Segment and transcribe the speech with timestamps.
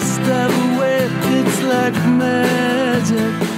[0.00, 1.08] step away,
[1.38, 3.48] it's like magic.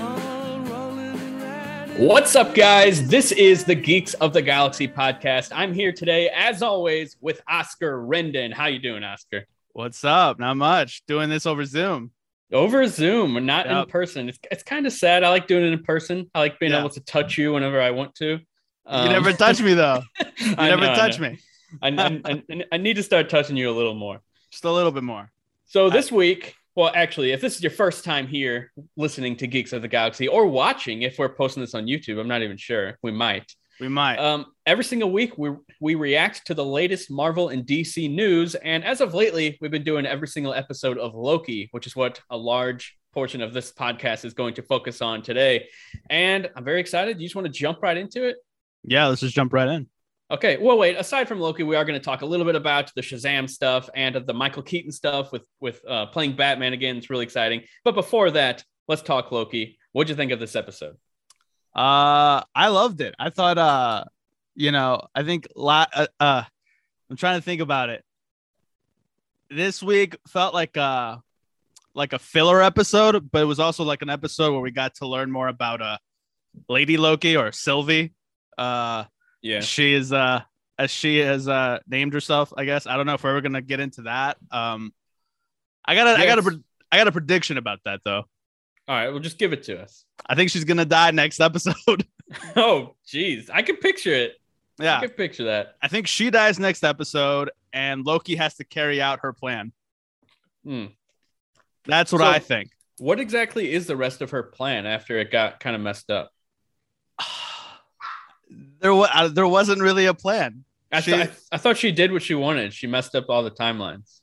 [0.00, 1.98] All rolling around.
[1.98, 3.08] What's up, guys?
[3.08, 5.50] This is the Geeks of the Galaxy podcast.
[5.54, 8.52] I'm here today, as always, with Oscar Rendon.
[8.52, 9.46] How you doing, Oscar?
[9.72, 10.38] What's up?
[10.38, 11.02] Not much.
[11.06, 12.10] Doing this over Zoom.
[12.52, 14.28] Over Zoom, not in person.
[14.28, 15.22] It's, it's kind of sad.
[15.22, 16.28] I like doing it in person.
[16.34, 16.80] I like being Yeah.
[16.80, 18.40] able to touch you whenever I want to.
[18.86, 20.02] Um, you never touch me though.
[20.40, 21.38] You never know, touch me.
[21.80, 24.20] I, I, I need to start touching you a little more.
[24.50, 25.30] Just a little bit more.
[25.66, 29.72] So this week, well, actually, if this is your first time here listening to Geeks
[29.72, 32.98] of the Galaxy or watching, if we're posting this on YouTube, I'm not even sure.
[33.02, 33.54] We might.
[33.80, 34.18] We might.
[34.18, 38.84] Um, every single week, we we react to the latest Marvel and DC news, and
[38.84, 42.36] as of lately, we've been doing every single episode of Loki, which is what a
[42.36, 45.68] large portion of this podcast is going to focus on today.
[46.08, 47.20] And I'm very excited.
[47.20, 48.36] You just want to jump right into it?
[48.84, 49.88] yeah, let's just jump right in.
[50.30, 50.58] Okay.
[50.58, 50.96] Well, wait.
[50.96, 53.90] Aside from Loki, we are going to talk a little bit about the Shazam stuff
[53.96, 56.96] and the Michael Keaton stuff with with uh, playing Batman again.
[56.96, 57.62] It's really exciting.
[57.84, 59.78] But before that, let's talk Loki.
[59.92, 60.96] What'd you think of this episode?
[61.74, 63.14] Uh I loved it.
[63.18, 64.04] I thought uh
[64.56, 66.42] you know, I think uh, uh
[67.08, 68.04] I'm trying to think about it.
[69.48, 71.18] This week felt like uh
[71.94, 75.06] like a filler episode, but it was also like an episode where we got to
[75.06, 75.98] learn more about uh
[76.68, 78.12] Lady Loki or Sylvie.
[78.58, 79.04] Uh
[79.42, 79.60] Yeah.
[79.60, 80.42] she is uh
[80.78, 83.60] as she has uh named herself i guess i don't know if we're ever gonna
[83.62, 84.92] get into that um
[85.84, 86.60] i got a I got a Yes.
[86.92, 88.24] i got a prediction about that though
[88.88, 89.08] All right.
[89.10, 90.04] Well, just give it to us.
[90.26, 91.74] i think she's gonna die next episode
[92.56, 93.50] Oh, jeez.
[93.52, 94.36] I can picture it.
[94.78, 94.98] Yeah.
[94.98, 95.76] I can picture that.
[95.82, 99.72] i think she dies next episode and loki has to carry out her plan
[100.64, 100.86] Hmm.
[101.86, 105.30] that's what So- i think What exactly is the rest of her plan after it
[105.30, 106.30] got kind of messed up?
[108.80, 112.12] there was there wasn't really a plan I, She- th- I, I thought she did
[112.12, 112.72] what she wanted.
[112.72, 114.20] She messed up all the timelines.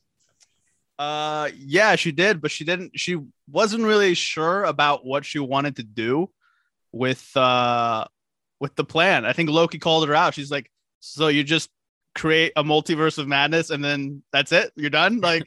[0.99, 2.99] Uh, yeah, she did, but she didn't.
[2.99, 3.17] She
[3.49, 6.29] wasn't really sure about what she wanted to do
[6.91, 8.05] with uh
[8.59, 9.23] with the plan.
[9.25, 10.33] I think Loki called her out.
[10.33, 11.69] She's like, "So you just
[12.15, 14.71] create a multiverse of madness, and then that's it?
[14.75, 15.43] You're done?" Like,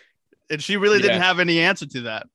[0.50, 2.26] and she really didn't have any answer to that.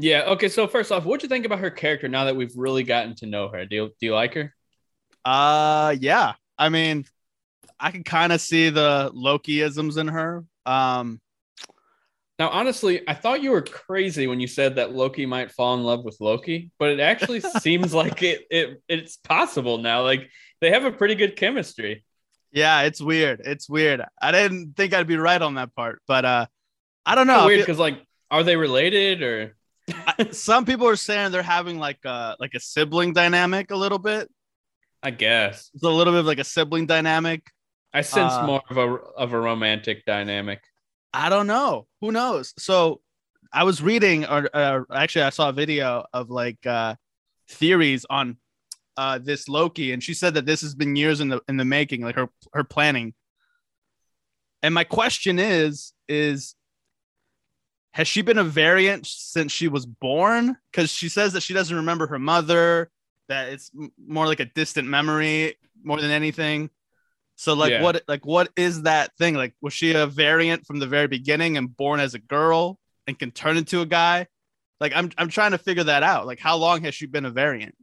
[0.00, 0.22] Yeah.
[0.32, 0.48] Okay.
[0.48, 3.26] So first off, what'd you think about her character now that we've really gotten to
[3.26, 3.66] know her?
[3.66, 4.54] Do you, do you like her?
[5.24, 6.34] Uh, yeah.
[6.58, 7.04] I mean,
[7.78, 10.44] I can kind of see the Lokiisms in her.
[10.66, 11.20] Um,
[12.38, 15.82] Now, honestly, I thought you were crazy when you said that Loki might fall in
[15.82, 20.02] love with Loki, but it actually seems like it, it it's possible now.
[20.02, 20.30] Like
[20.60, 22.04] they have a pretty good chemistry.
[22.52, 23.40] yeah, it's weird.
[23.44, 24.02] It's weird.
[24.20, 26.46] I didn't think I'd be right on that part, but uh,
[27.06, 27.46] I don't know.
[27.46, 29.56] Kinda weird because like, are they related or?
[30.32, 34.30] Some people are saying they're having like a like a sibling dynamic a little bit.
[35.02, 37.46] I guess It's a little bit of like a sibling dynamic.
[37.92, 40.60] I sense Uh, more of a of a romantic dynamic.
[41.12, 41.86] I don't know.
[42.00, 42.54] Who knows?
[42.58, 43.00] So
[43.52, 46.94] I was reading, or uh, actually, I saw a video of like uh,
[47.48, 48.36] theories on
[48.96, 51.64] uh, this Loki, and she said that this has been years in the in the
[51.64, 53.14] making, like her her planning.
[54.62, 56.54] And my question is, is
[57.92, 60.56] has she been a variant since she was born?
[60.70, 62.90] Because she says that she doesn't remember her mother,
[63.28, 63.70] that it's
[64.06, 66.70] more like a distant memory more than anything.
[67.36, 67.82] So like Yeah.
[67.82, 69.34] what like what is that thing?
[69.34, 73.18] Like was she a variant from the very beginning and born as a girl and
[73.18, 74.26] can turn into a guy?
[74.80, 76.26] Like I'm I'm trying to figure that out.
[76.26, 77.74] Like how long has she been a variant?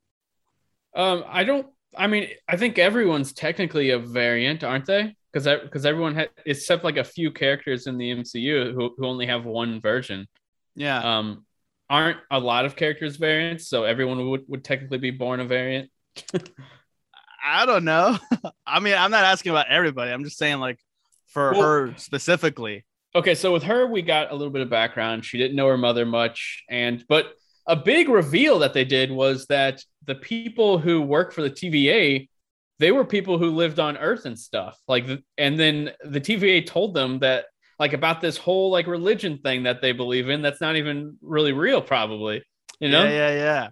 [0.95, 1.67] Um, I don't.
[1.95, 5.15] I mean, I think everyone's technically a variant, aren't they?
[5.31, 9.27] Because because everyone had, except like a few characters in the MCU who, who only
[9.27, 10.27] have one version.
[10.75, 10.99] Yeah.
[10.99, 11.45] Um,
[11.89, 15.89] aren't a lot of characters variants, so everyone would, would technically be born a variant.
[17.45, 18.17] I don't know.
[18.67, 20.11] I mean, I'm not asking about everybody.
[20.11, 20.79] I'm just saying like
[21.27, 22.85] for Well- her specifically.
[23.15, 25.25] Okay, so with her, we got a little bit of background.
[25.25, 27.33] She didn't know her mother much, and but
[27.65, 32.29] a big reveal that they did was that the people who work for the TVA,
[32.79, 34.77] they were people who lived on Earth and stuff.
[34.87, 35.05] Like,
[35.37, 37.45] and then the TVA told them that
[37.79, 41.53] like about this whole like religion thing that they believe in that's not even really
[41.53, 42.43] real, probably.
[42.79, 43.03] You know.
[43.03, 43.69] Yeah, yeah,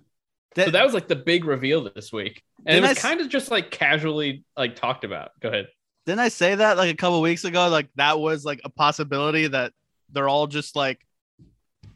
[0.57, 0.65] yeah.
[0.65, 3.27] So that was like the big reveal this week, and it was s- kind of
[3.29, 5.31] just like casually like talked about.
[5.41, 5.67] Go ahead.
[6.05, 7.67] Didn't I say that like a couple weeks ago?
[7.67, 9.73] Like that was like a possibility that
[10.11, 11.05] they're all just like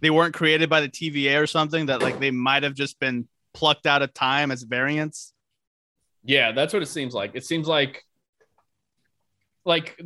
[0.01, 1.85] they weren't created by the TVA or something.
[1.85, 5.33] That like they might have just been plucked out of time as variants.
[6.29, 7.31] Yeah, that's what it seems like.
[7.33, 8.03] It seems like
[9.65, 9.99] like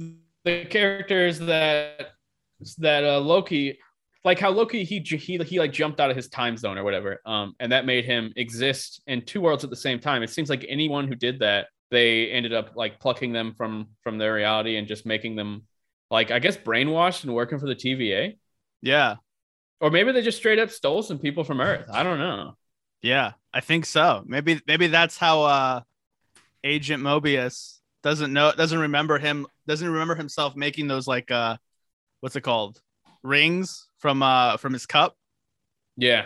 [0.45, 2.13] the characters that
[2.77, 3.77] that uh, Loki
[4.23, 7.19] like how Loki he he he like jumped out of his time zone or whatever
[7.25, 10.23] um and that made him exist in two worlds at the same time.
[10.23, 14.17] It seems like anyone who did that they ended up like plucking them from from
[14.17, 15.63] their reality and just making them
[16.09, 18.37] like I guess brainwashed and working for the TVA,
[18.81, 19.15] Yeah.
[19.81, 21.89] or maybe they just straight up stole some people from Earth.
[21.91, 22.55] I don't know.
[23.01, 24.23] Yeah, I think so.
[24.25, 25.81] Maybe maybe that's how uh
[26.63, 31.57] Agent Mobius doesn't know doesn't remember him doesn't remember himself making those like uh
[32.19, 32.81] what's it called?
[33.23, 35.15] Rings from uh from his cup
[35.97, 36.25] Yeah,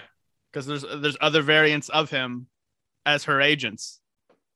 [0.52, 2.48] because there's there's other variants of him
[3.06, 4.00] as her agents.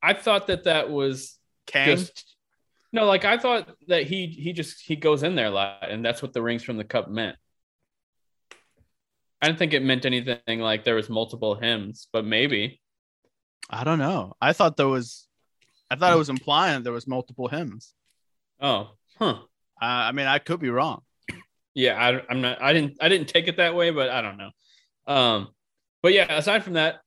[0.04, 1.38] I thought that that was
[1.68, 1.95] Kang.
[1.95, 2.36] just
[2.94, 6.04] no, like I thought that he he just he goes in there a lot, and
[6.04, 7.38] that's what the rings from the cup meant.
[9.42, 12.80] I didn't think it meant anything like there was multiple hymns, but maybe.
[13.69, 14.33] I don't know.
[14.42, 15.28] I thought there was
[15.92, 17.94] I thought it was implying there was multiple hymns.
[18.62, 19.36] Oh, huh.
[19.36, 19.40] Uh,
[19.82, 21.02] I mean, I could be wrong.
[21.74, 22.62] Yeah, I, I'm not.
[22.62, 22.98] I didn't.
[23.02, 24.52] I didn't take it that way, but I don't know.
[25.06, 25.50] Um,
[26.02, 27.02] but yeah, aside from that,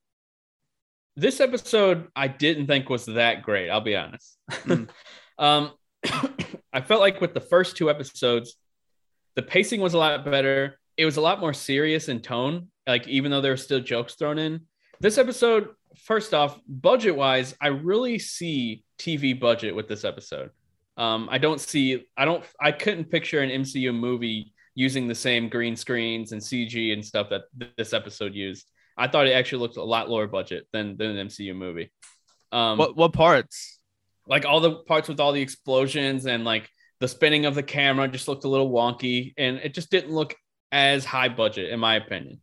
[1.17, 3.71] this episode I didn't think was that great.
[3.71, 4.37] I'll be honest.
[4.51, 4.91] Mm.
[5.39, 5.73] um,
[6.73, 8.55] I felt like with the first two episodes,
[9.35, 10.79] the pacing was a lot better.
[10.99, 12.69] It was a lot more serious in tone.
[12.87, 14.61] Like even though there were still jokes thrown in,
[15.01, 15.69] this episode.
[16.03, 20.51] First off, budget wise, I really see TV budget with this episode.
[20.97, 22.05] Um, I don't see.
[22.17, 22.45] I don't.
[22.61, 27.31] I couldn't picture an MCU movie using the same green screens and CG and stuff
[27.31, 28.67] that th- this episode used.
[28.97, 31.91] I thought it actually looked a lot lower budget than than an MCU movie.
[32.53, 33.81] Um, What what parts?
[34.27, 38.09] like all the parts with all the explosions and like the spinning of the camera
[38.09, 40.35] just looked a little wonky and it just didn't look
[40.73, 42.41] as high budget in my opinion.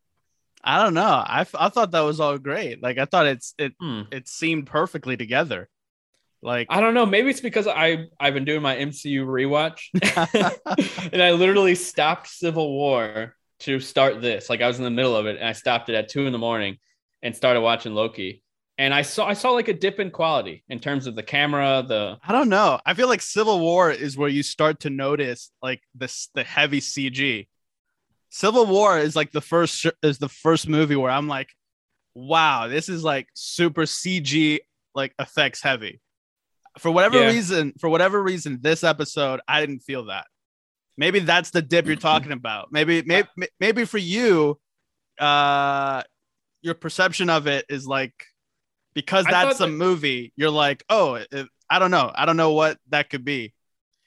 [0.63, 1.01] I don't know.
[1.25, 2.81] I, f- I thought that was all great.
[2.81, 4.01] Like I thought it's it Hmm.
[4.11, 5.69] it seemed perfectly together.
[6.43, 7.05] Like I don't know.
[7.05, 9.89] Maybe it's because I I've been doing my MCU rewatch,
[11.13, 14.49] and I literally stopped Civil War to start this.
[14.49, 16.31] Like I was in the middle of it, and I stopped it at two in
[16.31, 16.77] the morning,
[17.21, 18.43] and started watching Loki.
[18.79, 21.83] And I saw I saw like a dip in quality in terms of the camera,
[21.87, 22.79] the I don't know.
[22.85, 26.81] I feel like Civil War is where you start to notice like this the heavy
[26.81, 27.47] CG.
[28.31, 31.49] Civil War is like the first is the first movie where I'm like,
[32.15, 34.59] wow, this is like super CG
[34.95, 35.99] like effects heavy.
[36.79, 37.27] For whatever Yeah.
[37.27, 40.25] reason, for whatever reason, this episode I didn't feel that.
[40.97, 42.71] Maybe that's the dip you're talking about.
[42.71, 43.27] Maybe maybe
[43.59, 44.57] maybe for you,
[45.19, 46.03] uh,
[46.61, 48.13] your perception of it is like
[48.93, 50.31] because that's a that- movie.
[50.37, 52.11] You're like, oh, it, I don't know.
[52.15, 53.53] I don't know what that could be.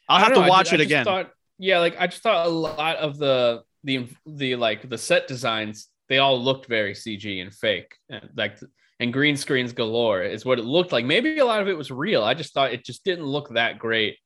[0.08, 1.04] I'll have to know, I watch ju- I it just again.
[1.04, 5.28] thought- yeah, like I just thought a lot of the the the like the set
[5.28, 8.58] designs they all looked very CG and fake, and like
[9.00, 11.04] and green screens galore is what it looked like.
[11.04, 12.22] Maybe a lot of it was real.
[12.22, 14.16] I just thought it just didn't look that great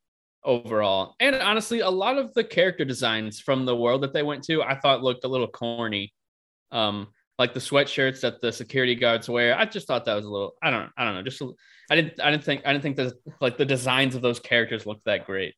[0.45, 1.15] overall.
[1.21, 4.63] And honestly, a lot of the character designs from the world that they went to,
[4.63, 6.13] I thought looked a little corny.
[6.71, 7.09] Um,
[7.39, 9.57] like the sweatshirts that the security guards wear.
[9.57, 10.55] I just thought that was a little.
[10.63, 10.91] I don't.
[10.97, 11.23] I don't know.
[11.23, 11.41] Just
[11.91, 12.21] I didn't.
[12.21, 12.63] I didn't think.
[12.67, 15.55] I didn't think that like the designs of those characters looked that great.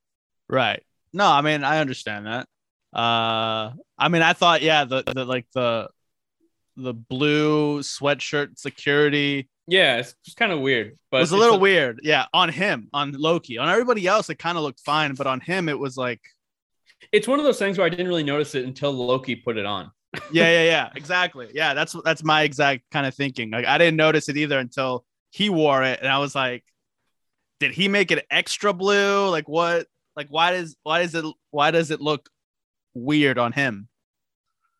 [0.49, 0.82] Right.
[1.12, 2.47] No, I mean I understand that.
[2.92, 5.88] Uh I mean I thought yeah, the, the like the
[6.76, 11.60] the blue sweatshirt security Yeah, it's just kind of weird, but it was a little
[11.60, 12.00] weird.
[12.02, 13.58] Yeah, on him, on Loki.
[13.58, 16.20] On everybody else it kind of looked fine, but on him it was like
[17.12, 19.66] It's one of those things where I didn't really notice it until Loki put it
[19.66, 19.90] on.
[20.32, 20.90] yeah, yeah, yeah.
[20.96, 21.48] Exactly.
[21.54, 23.50] Yeah, that's that's my exact kind of thinking.
[23.50, 26.64] Like I didn't notice it either until he wore it and I was like
[27.60, 29.28] did he make it extra blue?
[29.28, 29.87] Like what?
[30.16, 32.28] Like why does why does it why does it look
[32.94, 33.88] weird on him?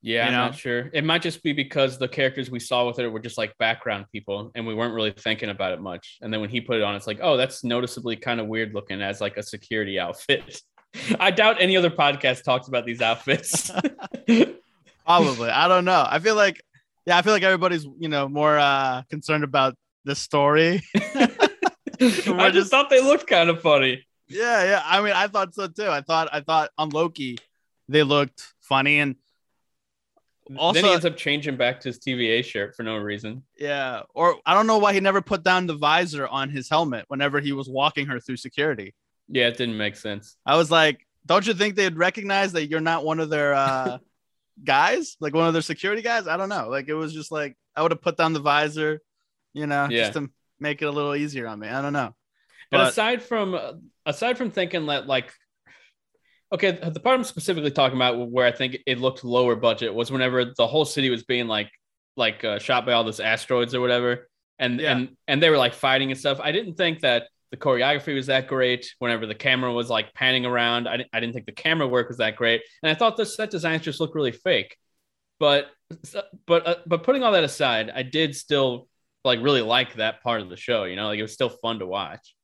[0.02, 0.90] Yeah, You I'm not sure.
[0.93, 4.07] It might just be because the characters we saw with it were just like background
[4.11, 6.19] people, and we weren't really thinking about it much.
[6.23, 8.73] And then when he put it on, it's like, oh, that's noticeably kind of weird
[8.75, 10.61] looking as like a security outfit.
[11.21, 13.71] I doubt any other podcast talks about these outfits.
[15.07, 15.50] Probably.
[15.50, 16.07] I don't know.
[16.09, 16.62] I feel like
[17.07, 20.83] yeah, I feel like everybody's, you know, more uh concerned about the story.
[20.97, 24.05] I just thought they looked kind of funny.
[24.29, 24.83] yeah, yeah.
[24.85, 25.88] I mean, I thought so too.
[25.88, 27.38] I thought I thought on Loki
[27.90, 29.16] they looked funny and
[30.56, 33.44] Also- then he ends up changing back to his TVA shirt for no reason.
[33.59, 37.04] yeah, or I don't know why he never put down the visor on his helmet
[37.09, 38.94] whenever he was walking her through security.
[39.28, 40.37] Yeah, it didn't make sense.
[40.44, 43.99] I was like, don't you think they'd recognize that you're not one of their uh
[44.64, 45.16] guys?
[45.20, 46.26] Like one of their security guys?
[46.26, 46.68] I don't know.
[46.68, 49.00] Like it was just like I would have put down the visor,
[49.52, 50.00] you know, Yeah.
[50.02, 51.68] just to make it a little easier on me.
[51.68, 52.14] I don't know.
[52.73, 55.32] And But- aside from aside from thinking that like
[56.52, 60.11] okay, the part I'm specifically talking about where I think it looked lower budget was
[60.11, 61.71] whenever the whole city was being like
[62.16, 64.28] like uh, shot by all those asteroids or whatever,
[64.59, 64.92] and Yeah.
[64.97, 66.40] and and they were like fighting and stuff.
[66.42, 68.95] I didn't think that the choreography was that great.
[68.99, 72.09] Whenever the camera was like panning around, I didn't, I didn't think the camera work
[72.09, 74.76] was that great, and I thought the set designs just looked really fake.
[75.38, 75.69] But
[76.47, 78.88] but uh, but putting all that aside, I did still
[79.25, 80.85] like really like that part of the show.
[80.85, 82.35] You know, like it was still fun to watch.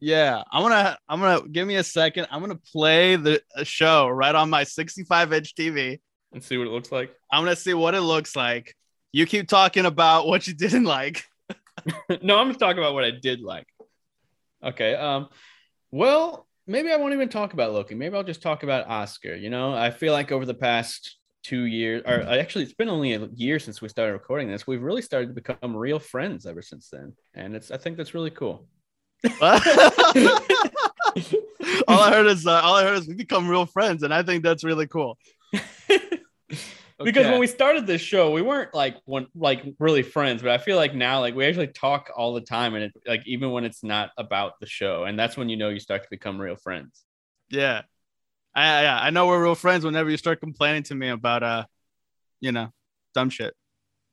[0.00, 2.28] Yeah, I'm gonna I'm gonna give me a second.
[2.30, 5.98] I'm gonna play the show right on my 65 inch TV.
[6.32, 7.12] and see what it looks like.
[7.32, 8.74] I'm gonna see what it looks like.
[9.12, 11.24] You keep talking about what you didn't like.
[12.22, 13.66] no, I'm just talking about what I did like.
[14.62, 14.94] Okay.
[14.94, 15.28] Um.
[15.90, 17.94] Well, maybe I won't even talk about Loki.
[17.94, 19.34] Maybe I'll just talk about Oscar.
[19.34, 23.14] You know, I feel like over the past two years, or actually, it's been only
[23.14, 24.66] a year since we started recording this.
[24.66, 28.14] We've really started to become real friends ever since then, and it's I think that's
[28.14, 28.68] really cool.
[29.24, 29.60] All
[31.88, 34.44] I heard is uh, all I heard is we become real friends, and I think
[34.44, 35.18] that's really cool.
[35.52, 40.58] because when we started this show, we weren't like one like really friends, but I
[40.58, 43.64] feel like now like we actually talk all the time, and it like even when
[43.64, 46.56] it's not about the show, and that's when you know you start to become real
[46.56, 47.04] friends.
[47.50, 47.82] Yeah.
[48.54, 51.64] I, I I know we're real friends whenever you start complaining to me about uh,
[52.40, 52.72] you know,
[53.14, 53.54] dumb shit.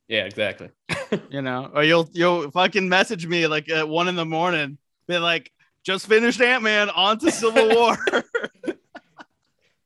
[0.07, 0.69] Yeah, exactly.
[1.29, 5.17] You know, or you'll you'll fucking message me like at one in the morning, be
[5.17, 5.51] like,
[5.83, 7.97] just finished Ant Man, on to Civil War.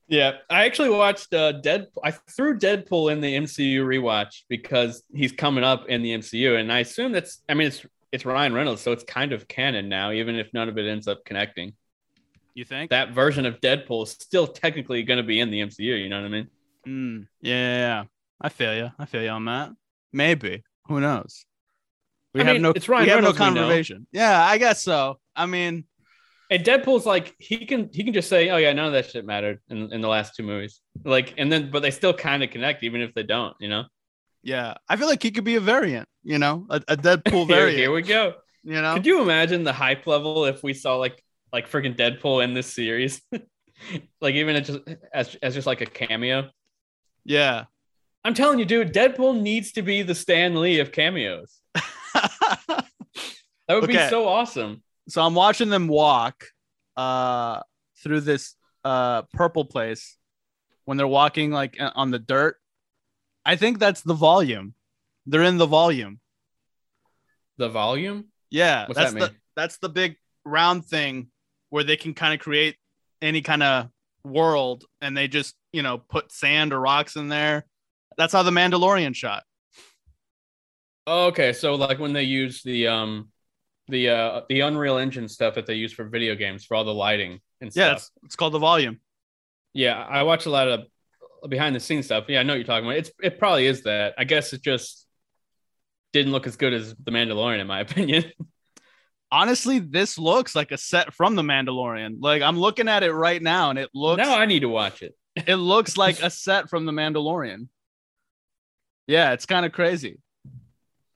[0.07, 1.87] Yeah, I actually watched uh Dead.
[2.03, 6.71] I threw Deadpool in the MCU rewatch because he's coming up in the MCU, and
[6.73, 7.43] I assume that's.
[7.47, 10.67] I mean, it's it's Ryan Reynolds, so it's kind of canon now, even if none
[10.67, 11.73] of it ends up connecting.
[12.55, 12.89] you think?
[12.89, 16.01] That version of Deadpool is still technically going to be in the MCU.
[16.01, 16.47] You know what I mean?
[16.87, 18.03] Mm, yeah, yeah, yeah.
[18.41, 18.89] I feel you.
[18.97, 19.71] I feel you on that.
[20.11, 20.63] Maybe.
[20.87, 21.45] Who knows?
[22.33, 22.73] We I have mean, no.
[22.75, 23.61] it's Ryan we have no Reynolds, we know.
[23.61, 24.07] conversation.
[24.11, 25.19] Yeah, I guess so.
[25.35, 25.85] I mean,
[26.51, 29.25] And Deadpool's like he can he can just say, oh yeah, none of that shit
[29.25, 30.81] mattered in, in the last two movies.
[31.03, 33.55] Like, and then but they still kind of connect, even if they don't.
[33.59, 33.83] You know?
[34.43, 36.07] yeah, I feel like he could be a variant.
[36.23, 37.77] You know, a, a Deadpool variant.
[37.77, 38.33] here we go.
[38.63, 42.43] you know, Could you imagine the hype level if we saw like like freaking Deadpool
[42.43, 43.21] in this series?
[44.21, 44.79] like even as just
[45.13, 46.49] as, as just like a cameo.
[47.25, 47.65] yeah.
[48.23, 51.57] I'm telling you, dude, Deadpool needs to be the Stan Lee of cameos.
[53.67, 54.81] That would be so awesome.
[55.09, 56.43] so I'm watching them walk
[56.97, 57.61] uh
[58.03, 60.17] through this uh purple place
[60.85, 62.57] when they're walking like uh, on the dirt.
[63.45, 64.73] I think that's the volume.
[65.27, 66.19] They're in the volume.
[67.57, 68.29] The volume.
[68.49, 69.37] Yeah, What's that's that the mean?
[69.55, 71.27] that's the big round thing
[71.69, 72.75] where they can kind of create
[73.21, 73.89] any kind of
[74.23, 77.65] world and they just, you know, put sand or rocks in there.
[78.19, 79.43] That's how the Mandalorian shot.
[81.07, 83.29] Okay, so like when they use the um
[83.87, 86.93] the uh the Unreal Engine stuff that they use for video games for all the
[86.93, 87.97] lighting and Yeah, stuff.
[87.97, 88.99] it's, it's called the volume.
[89.73, 90.81] Yeah, I watch a lot of
[91.49, 92.25] behind the scenes stuff.
[92.27, 92.97] Yeah, I know what you're talking about.
[92.97, 94.13] It's it probably is that.
[94.17, 95.07] I guess it just
[96.11, 98.25] didn't look as good as The Mandalorian, in my opinion.
[99.31, 102.17] Honestly, this looks like a set from the Mandalorian.
[102.19, 105.01] Like I'm looking at it right now and it looks now I need to watch
[105.01, 105.15] it.
[105.35, 107.67] it looks like a set from the Mandalorian.
[109.09, 110.19] Yeah, it's kind of crazy.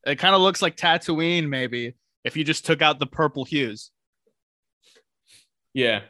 [0.05, 3.91] It kind of looks like Tatooine, maybe, if you just took out the purple hues.
[5.73, 6.01] Yeah,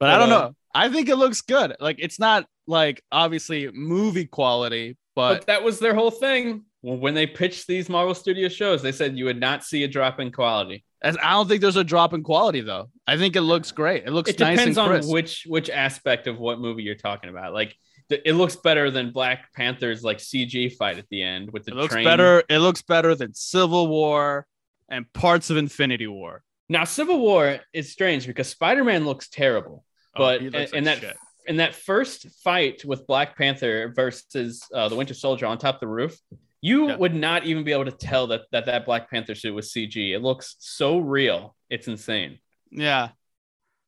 [0.00, 0.56] But I don't Uh, know.
[0.74, 1.74] I think it looks good.
[1.80, 6.64] Like it's not like obviously movie quality, but, but that was their whole thing.
[6.82, 9.88] Well, when they pitched these Marvel Studios shows, they said you would not see a
[9.88, 10.84] drop in quality.
[11.02, 12.90] as- I don't think there's a drop in quality though.
[13.06, 14.04] I think it looks great.
[14.06, 17.54] It looks It nice depends on which which aspect of what movie you're talking about.
[17.54, 17.74] Like
[18.10, 21.76] it looks better than Black Panther's like CG fight at the end with the it
[21.76, 22.04] looks train.
[22.04, 22.42] better.
[22.48, 24.46] It looks better than Civil War
[24.88, 26.42] and parts of Infinity War.
[26.68, 29.84] Now, Civil War is strange because Spider Man looks terrible,
[30.14, 31.16] Oh, but in, looks in like that shit.
[31.46, 35.80] in that first fight with Black Panther versus uh, the Winter Soldier on top of
[35.80, 36.16] the roof,
[36.60, 36.96] you Yeah.
[36.96, 40.12] would not even be able to tell that that that Black Panther suit was CG.
[40.14, 42.38] It looks so real, it's insane.
[42.70, 43.08] Yeah.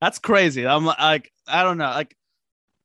[0.01, 0.65] That's crazy.
[0.65, 1.91] I'm like, I don't know.
[1.91, 2.17] Like,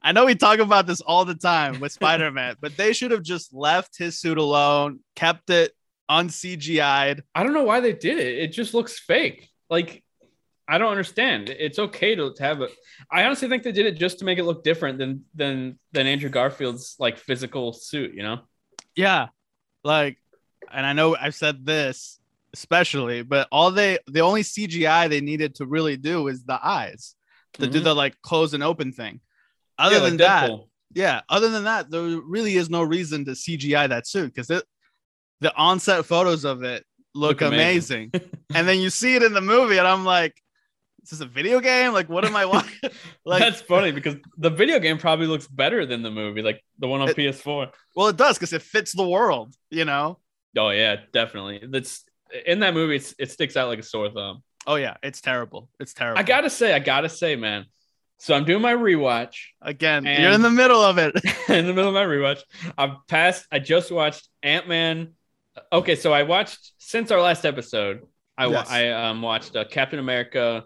[0.04, 3.12] I know we talk about this all the time with Spider Man, but they should
[3.12, 5.72] have just left his suit alone, kept it
[6.10, 7.24] un CGI'd.
[7.34, 8.38] I don't know why they did it.
[8.40, 9.50] It just looks fake.
[9.70, 10.04] Like
[10.68, 11.50] I don't understand.
[11.50, 12.72] It's okay to, to have it.
[13.12, 16.08] I honestly think they did it just to make it look different than than than
[16.08, 18.14] Andrew Garfield's like physical suit.
[18.14, 18.40] You know.
[18.96, 19.28] Yeah.
[19.84, 20.18] Like,
[20.72, 22.20] and I know I've said this
[22.54, 27.16] especially, but all they, the only CGI they needed to really do is the eyes
[27.54, 27.84] to do Mhm.
[27.84, 29.20] the like close and open thing.
[29.84, 30.52] Other Yeah, like than that,
[30.94, 34.63] yeah, other than that, there really is no reason to CGI that suit because it
[35.42, 38.12] the on-set photos of it look, Look amazing.
[38.13, 38.30] amazing.
[38.56, 40.36] and then you see it in the movie, and I'm like,
[41.02, 41.92] This is this a video game?
[41.94, 42.80] Like, what am I watching?
[43.25, 46.88] like, That's funny because the video game probably looks better than the movie, like the
[46.88, 47.70] one on It- PS4.
[47.96, 50.20] well, it does because it fits the world, you know.
[50.58, 51.62] Oh yeah, definitely.
[51.68, 52.04] That's
[52.46, 52.96] in that movie.
[52.98, 54.44] It's, it sticks out like a sore thumb.
[54.66, 55.70] Oh yeah, it's terrible.
[55.80, 56.20] It's terrible.
[56.20, 57.66] I gotta say, I gotta say, man.
[58.24, 59.36] So I'm doing my rewatch.
[59.62, 60.06] again.
[60.06, 61.13] You're in the middle of it.
[61.50, 62.42] in the middle of my rewatch.
[62.77, 63.46] I've passed.
[63.51, 65.15] I just watched Ant Man.
[65.74, 68.03] Okay, so I watched since our last episode.
[68.38, 68.72] I Yes.
[68.72, 70.63] I um watched uh, Captain America,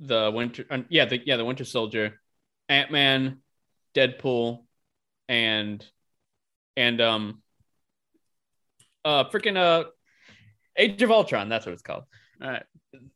[0.00, 2.22] the Winter, uh, yeah, the yeah, the Winter Soldier,
[2.70, 3.42] Ant Man,
[3.94, 4.64] Deadpool,
[5.28, 5.84] and
[6.74, 7.42] and um,
[9.04, 9.90] uh, freaking uh,
[10.74, 11.50] Age of Ultron.
[11.50, 12.04] That's what it's called.
[12.40, 12.64] All right.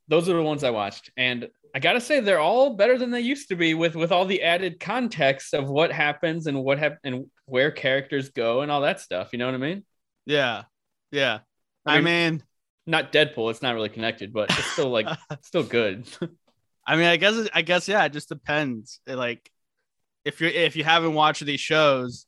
[0.09, 3.21] Those are the ones I watched, and I gotta say they're all better than they
[3.21, 6.99] used to be with with all the added context of what happens and what hap-
[7.05, 9.31] and where characters go and all that stuff.
[9.33, 9.85] You know what I mean?
[10.27, 10.65] Yeah.
[11.11, 11.41] Yeah.
[11.87, 12.43] I I mean- mean,
[12.87, 13.51] Not Deadpool.
[13.51, 15.07] It's not really connected, but it's still like
[15.43, 16.07] still good.
[16.87, 19.01] I mean, I guess I guess yeah, it just depends.
[19.07, 19.51] It, like
[20.25, 22.27] if you're if you haven't watched these shows,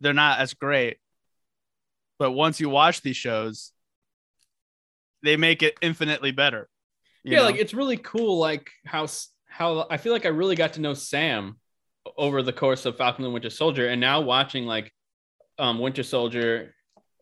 [0.00, 0.98] they're not as great.
[2.18, 3.72] But once you watch these shows,
[5.22, 6.68] they make it infinitely better.
[7.24, 7.44] Yeah, know?
[7.44, 8.38] like it's really cool.
[8.38, 9.06] Like how
[9.48, 11.56] how I feel like I really got to know Sam
[12.16, 14.92] over the course of Falcon and Winter Soldier, and now watching like
[15.58, 16.74] um Winter Soldier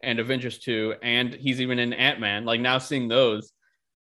[0.03, 2.45] and Avengers two, and he's even in Ant Man.
[2.45, 3.53] Like now seeing those,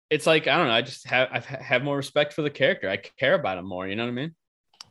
[0.10, 0.74] it's like I don't know.
[0.74, 2.90] I just have I have more respect for the character.
[2.90, 3.88] I care about him more.
[3.88, 4.36] You know what I mean?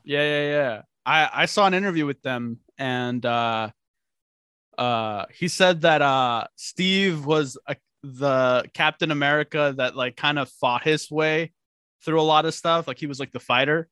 [0.05, 0.83] Yeah, yeah, yeah.
[1.07, 3.71] I I saw an interview with them and uh
[4.77, 10.49] uh he said that uh Steve was a, the Captain America that like kind of
[10.51, 11.53] fought his way
[12.05, 13.89] through a lot of stuff, like he was like the fighter.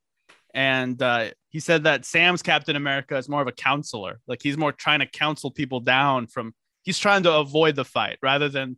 [0.55, 4.21] And uh he said that Sam's Captain America is more of a counselor.
[4.27, 8.19] Like he's more trying to counsel people down from he's trying to avoid the fight
[8.23, 8.77] rather than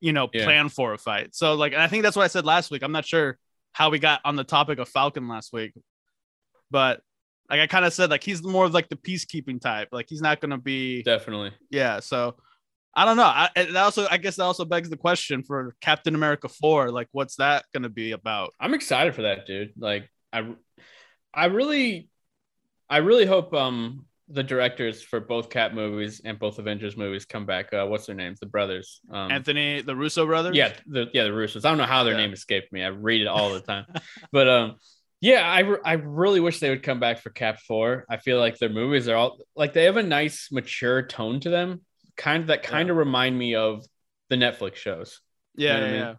[0.00, 0.44] you know Yeah.
[0.44, 1.36] plan for a fight.
[1.36, 2.82] So like and I think that's what I said last week.
[2.82, 3.38] I'm not sure
[3.72, 5.72] how we got on the topic of Falcon last week,
[6.70, 7.00] but
[7.48, 9.88] like I kind of said, like he's more of like the peacekeeping type.
[9.92, 11.52] Like he's not gonna be, Definitely.
[11.70, 12.00] yeah.
[12.00, 12.36] So
[12.94, 13.22] I don't know.
[13.24, 16.90] I it also, I guess that also begs the question for Captain America Four.
[16.90, 18.54] Like, what's that gonna be about?
[18.58, 19.72] I'm excited for that, dude.
[19.78, 20.50] Like I
[21.32, 22.08] I really
[22.90, 27.46] I really hope um the directors for both Cap movies and both Avengers movies come
[27.46, 27.72] back.
[27.72, 28.40] Uh, what's their names?
[28.40, 29.00] The brothers.
[29.10, 30.54] Um, Anthony, the Russo brothers.
[30.56, 31.64] yeah, the yeah the Russos.
[31.64, 32.20] I don't know how their Yeah.
[32.20, 32.82] name escaped me.
[32.82, 33.86] I read it all the time,
[34.32, 34.76] but um,
[35.20, 38.04] yeah, I re- I really wish they would come back for Cap Four.
[38.10, 41.48] I feel like their movies are all like they have a nice mature tone to
[41.50, 41.80] them,
[42.18, 43.86] kind of that kind of remind me of
[44.28, 45.22] the Netflix shows,
[45.56, 46.18] yeah, You know what I yeah, mean?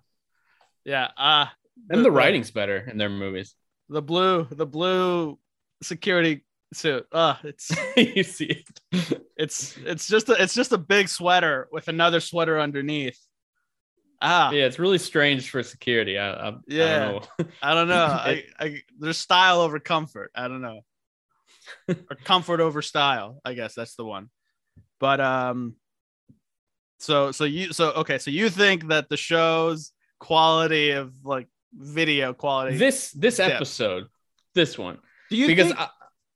[0.86, 1.08] yeah.
[1.18, 1.44] Yeah.
[1.44, 1.46] Uh,
[1.92, 3.56] and the writing's better in their movies.
[3.90, 5.38] the blue, the blue
[5.84, 7.06] security suit.
[7.12, 8.46] Uh, it's you see
[8.92, 9.22] it.
[9.38, 13.20] it's it's just a, it's just a big sweater with another sweater underneath.
[14.22, 16.18] Ah, yeah, it's really strange for security.
[16.18, 16.86] I, I, Yeah.
[16.96, 17.46] I don't know.
[17.62, 17.96] I don't know.
[18.06, 20.32] I, I there's style over comfort.
[20.36, 20.82] I don't know.
[21.90, 23.40] or comfort over style.
[23.46, 24.30] I guess that's the one.
[25.00, 25.76] But um
[27.00, 32.34] so so you so okay, so you think that the show's quality of like video
[32.34, 33.48] quality this this Yeah.
[33.48, 34.08] episode,
[34.56, 34.98] this one,
[35.30, 35.90] do you because think, I,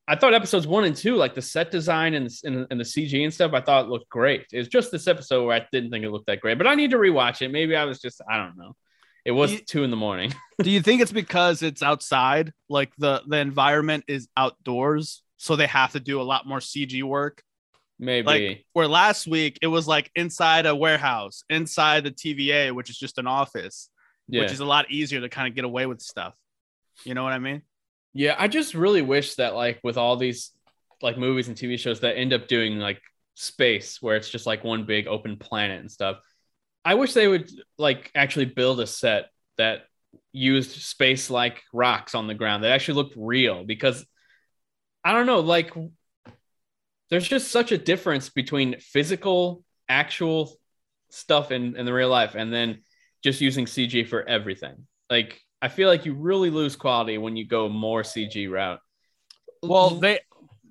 [0.08, 3.24] I thought episodes one and two, like the set design and, and and the CG
[3.24, 4.46] and stuff, I thought looked great.
[4.52, 6.76] It was just this episode where I didn't think it looked that great, but I
[6.76, 7.50] need to rewatch it.
[7.52, 8.76] Maybe I was just I don't know.
[9.26, 10.34] It was You- two in the morning.
[10.62, 12.54] do you think it's because it's outside?
[12.70, 17.02] Like the the environment is outdoors, so they have to do a lot more CG
[17.04, 17.42] work?
[18.04, 22.90] Maybe Like where last week it was like inside a warehouse, inside the TVA, which
[22.90, 23.90] is just an office.
[24.28, 24.42] yeah.
[24.42, 26.34] which is a lot easier to kind of get away with stuff.
[27.04, 27.62] You know what I mean?
[28.14, 30.52] Yeah, I just really wish that like with all these
[31.02, 33.02] like movies and TV shows that end up doing like
[33.36, 36.18] space where it's just like one big open planet and stuff.
[36.86, 39.86] I wish they would like actually build a set that
[40.32, 44.06] used space like rocks on the ground that actually looked real because
[45.04, 45.72] I don't know, like
[47.10, 50.56] there's just such a difference between physical actual
[51.10, 52.80] stuff in, in the real life and then
[53.24, 54.88] just using CG for everything.
[55.10, 58.80] Like I feel like you really lose quality when you go more CG route.
[59.62, 60.20] Well, they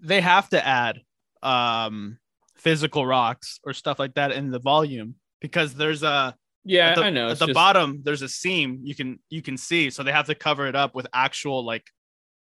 [0.02, 1.00] they have to add
[1.42, 2.18] um
[2.56, 7.10] physical rocks or stuff like that in the volume because there's a yeah, the, I
[7.10, 7.28] know.
[7.30, 10.26] at the just- bottom there's a seam you can you can see so they have
[10.26, 11.84] to cover it up with actual like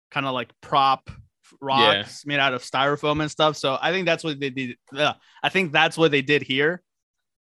[0.10, 1.10] kind of like prop
[1.60, 3.58] rocks made out of styrofoam and stuff.
[3.58, 4.78] So i think that's what they did.
[4.96, 6.82] Uh, i think that's what they did here.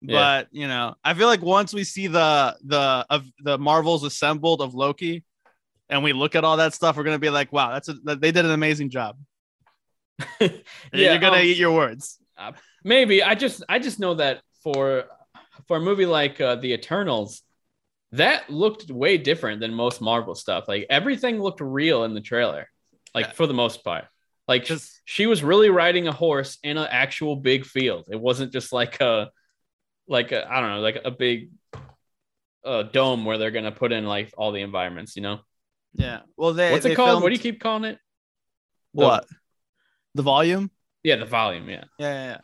[0.02, 0.16] Yeah.
[0.18, 4.62] but you know i feel like once we see the the of the marvels assembled
[4.62, 5.24] of loki
[5.90, 8.32] and we look at all that stuff we're gonna be like wow that's a, they
[8.32, 9.16] did an amazing job.
[10.40, 12.18] Yeah, you're gonna um, eat your words.
[12.84, 13.22] maybe.
[13.22, 15.04] I just I just know that for
[15.66, 17.42] for a movie like uh, The Eternals,
[18.12, 20.66] that looked way different than most Marvel stuff.
[20.68, 22.68] Like everything looked real in the trailer,
[23.14, 23.32] like Yeah.
[23.32, 24.06] for the most part.
[24.48, 28.06] Like Just- she was really riding a horse in an actual big field.
[28.10, 29.30] It wasn't just like a
[30.08, 31.50] like a, I don't know, like a big
[32.64, 35.16] uh, dome where they're gonna put in like all the environments.
[35.16, 35.40] You know
[35.94, 37.20] yeah well they what's they it called?
[37.22, 37.98] What do you keep calling it?
[38.92, 39.26] what
[40.14, 40.70] the volume
[41.02, 41.68] Yeah, the volume.
[41.68, 41.84] Yeah.
[41.98, 42.40] Yeah, yeah, yeah.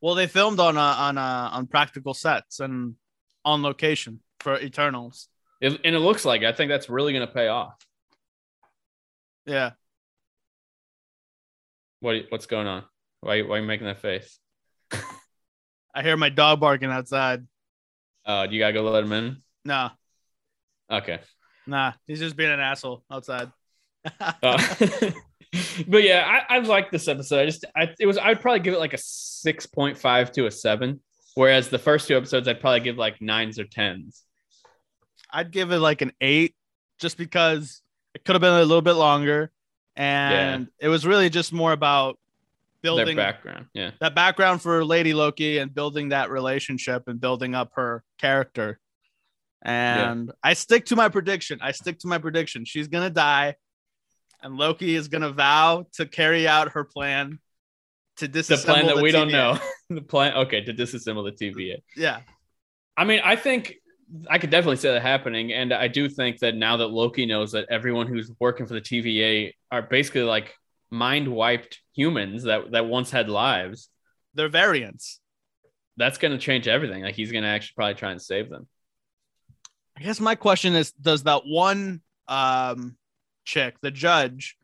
[0.00, 2.94] Well, they filmed on uh, on uh, on practical sets and
[3.44, 5.28] on location for Eternals.
[5.60, 6.44] It, and it looks like.
[6.44, 7.74] I think that's really going to pay off.
[9.44, 9.72] Yeah.
[12.00, 12.84] What what's going on?
[13.20, 14.38] Why why are you making that face?
[15.94, 17.46] I hear my dog barking outside.
[18.24, 19.42] Uh, do you gotta go let him in?
[19.64, 19.90] Nah,
[20.90, 21.18] Okay.
[21.66, 21.92] nah.
[22.06, 23.50] He's just being an asshole outside.
[24.20, 24.30] Uh,
[25.88, 27.40] but yeah, I, I like this episode.
[27.40, 30.46] I just I it was I'd probably give it like a six point five to
[30.46, 31.00] a seven,
[31.34, 34.22] whereas the first two episodes I'd probably give like nines or tens.
[35.32, 36.54] I'd give it like an eight
[37.00, 37.82] just because
[38.14, 39.50] it could have been a little bit longer.
[39.98, 42.18] And it was really just more about
[42.82, 43.90] Their building background, yeah.
[44.00, 48.78] that background for Lady Loki and building that relationship and building up her character.
[49.62, 51.58] And I stick to my prediction.
[51.60, 52.64] I stick to my prediction.
[52.64, 53.56] She's gonna die,
[54.40, 57.40] and Loki is gonna vow to carry out her plan
[58.18, 59.58] to disassemble The plan that the we don't know.
[59.90, 61.82] the plan, okay, to disassemble the TVA.
[61.96, 62.20] Yeah,
[62.96, 63.74] I mean, I think
[64.30, 67.52] I could definitely see that happening, and I do think that now that Loki knows
[67.52, 70.54] that everyone who's working for the TVA are basically like
[70.90, 73.88] mind wiped humans that that once had lives,
[74.34, 75.20] they're variants.
[75.98, 77.02] that's going to change everything.
[77.02, 78.66] Like he's going to actually probably try and save them.
[79.96, 82.96] I guess my question is: Does that one um
[83.44, 84.56] chick, the judge,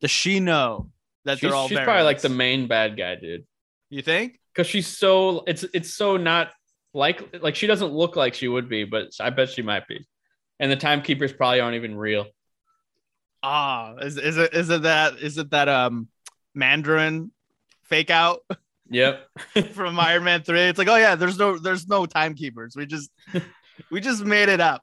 [0.00, 0.90] does she know
[1.24, 3.44] that She's, they're all she's probably like the main bad guy, dude,
[3.90, 4.38] You think?
[4.54, 6.50] because she's so it's it's so not
[6.94, 10.06] like like she doesn't look like she would be, but I bet she might be.
[10.60, 12.26] And the timekeepers probably aren't even real.
[13.42, 16.08] Ah, is is it is it that is it that um
[16.54, 17.30] Mandarin
[17.84, 18.40] fake out
[18.90, 19.28] Yep.
[19.74, 20.60] from Iron Man 3?
[20.62, 22.74] It's like, oh yeah, there's no there's no timekeepers.
[22.74, 23.10] We just
[23.90, 24.82] we just made it up.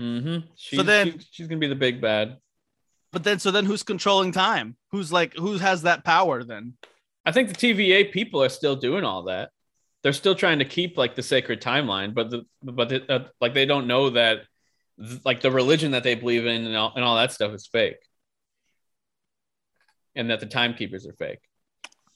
[0.00, 0.46] Mm-hmm.
[0.56, 2.38] She's, then- she's, she's gonna be the big bad.
[3.12, 4.76] But then so then who's controlling time?
[4.90, 6.74] Who's like who has that power then?
[7.24, 9.50] I think the TVA people are still doing all that.
[10.04, 13.54] They're still trying to keep like the sacred timeline, but the but the, uh, like
[13.54, 14.42] they don't know that
[15.24, 17.96] like the religion that they believe in and all, and all that stuff is fake,
[20.14, 21.40] and that the timekeepers are fake.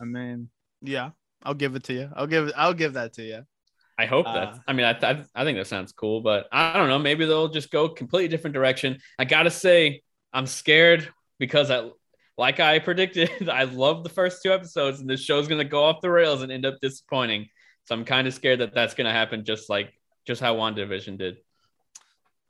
[0.01, 0.51] I mean,
[0.83, 1.11] yeah,
[1.43, 2.11] I'll give it to you.
[2.15, 3.43] I'll give I'll give that to you.
[3.99, 4.61] I hope Uh, that.
[4.67, 6.99] I mean, I, I I think that sounds cool, but I don't know.
[6.99, 8.99] Maybe they'll just go completely different direction.
[9.19, 11.91] I gotta say, I'm scared because I,
[12.37, 16.01] like I predicted, I love the first two episodes, and this show's gonna go off
[16.01, 17.49] the rails and end up disappointing.
[17.89, 19.95] So I'm kind of scared that that's gonna happen, just like
[20.27, 21.39] just how WandaVision did.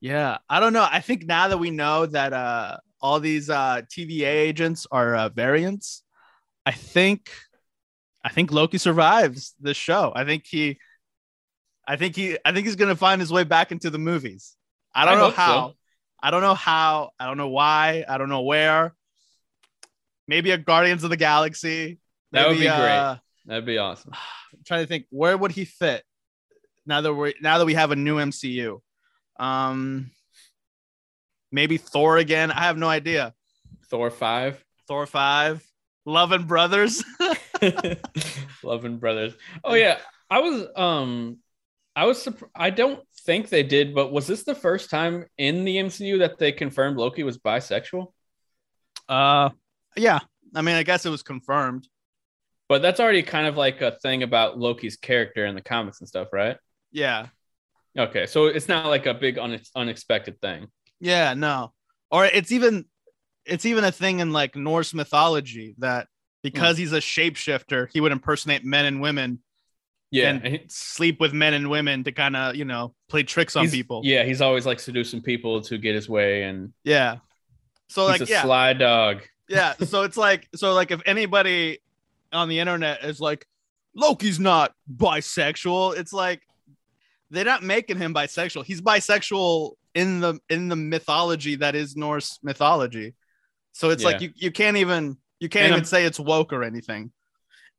[0.00, 0.84] Yeah, I don't know.
[0.90, 5.28] I think now that we know that uh all these uh TVA agents are uh,
[5.28, 6.02] variants,
[6.66, 7.30] I think
[8.24, 10.12] I think Loki survives this show.
[10.12, 10.80] I think he
[11.86, 14.56] I think he I think he's going to find his way back into the movies.
[14.92, 15.40] I don't I know hope so.
[15.40, 15.74] how.
[16.20, 17.10] I don't know how.
[17.20, 18.04] I don't know why.
[18.08, 18.92] I don't know where.
[20.26, 22.00] Maybe a Guardians of the Galaxy.
[22.32, 23.18] That would Maybe, be great.
[23.48, 24.12] That'd be awesome.
[24.14, 26.04] I'm trying to think where would he fit
[26.86, 28.80] now that we're now that we have a new MCU.
[29.40, 30.10] Um
[31.50, 32.52] maybe Thor again.
[32.52, 33.34] I have no idea.
[33.90, 35.64] Thor five, Thor 5,
[36.04, 37.02] Love and Brothers.
[38.62, 39.34] Loving Brothers.
[39.64, 39.98] Oh yeah,
[40.30, 41.38] I was um,
[41.96, 45.64] I was surp- I don't think they did, but was this the first time in
[45.64, 48.12] the MCU that they confirmed Loki was bisexual?
[49.08, 49.50] uh
[49.96, 50.20] yeah.
[50.54, 51.88] I mean, I guess it was confirmed.
[52.68, 56.08] But that's already kind of like a thing about Loki's character in the comics and
[56.08, 56.58] stuff, right?
[56.92, 57.28] Yeah.
[57.98, 60.68] Okay, so it's not like a big une- unexpected thing.
[61.00, 61.72] Yeah, no.
[62.10, 62.84] Or it's even
[63.44, 66.08] it's even a thing in like Norse mythology that
[66.42, 66.80] because hmm.
[66.80, 69.40] he's a shapeshifter, he would impersonate men and women
[70.10, 73.56] Yeah, and he- sleep with men and women to kind of, you know, play tricks
[73.56, 74.02] on people.
[74.04, 77.16] Yeah, he's always like seducing people to get his way, and Yeah.
[77.88, 78.42] So like a yeah.
[78.42, 79.22] sly dog.
[79.48, 81.78] yeah so it's like so like if anybody
[82.32, 83.46] on the internet is like
[83.94, 86.42] loki's not bisexual it's like
[87.30, 92.38] they're not making him bisexual he's bisexual in the in the mythology that is norse
[92.42, 93.14] mythology
[93.72, 96.52] so it's like you, you can't even you can't And even I'm- say it's woke
[96.52, 97.10] or anything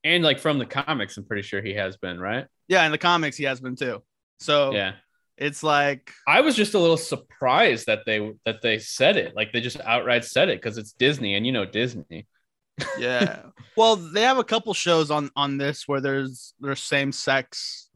[0.04, 2.46] And like from the comics, I'm pretty sure he has been, right?
[2.68, 4.02] yeah in the comics he has been too
[4.40, 4.94] so Yeah.
[5.38, 9.36] it's like I was just a little surprised that they that they said it.
[9.36, 12.28] Like they just outright said it because it's Disney, and you know Disney.
[12.98, 13.42] Yeah.
[13.76, 17.90] Well they have a couple shows on on this where there's there's same sex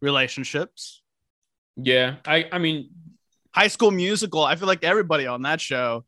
[0.00, 1.00] relationships.
[1.76, 2.90] Yeah, I I mean
[3.54, 6.04] high school musical i feel like everybody on that show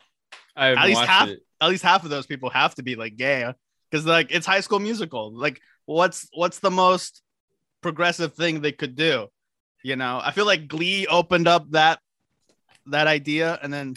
[0.57, 1.41] I At least half- it.
[1.61, 3.53] at least half of those people have to be like gay
[3.91, 5.31] because like it's high school musical.
[5.33, 7.23] Like what's what's the most
[7.83, 9.29] progressive thing they could do?
[9.85, 12.01] You know i feel like glee opened up that
[12.87, 13.95] that idea and then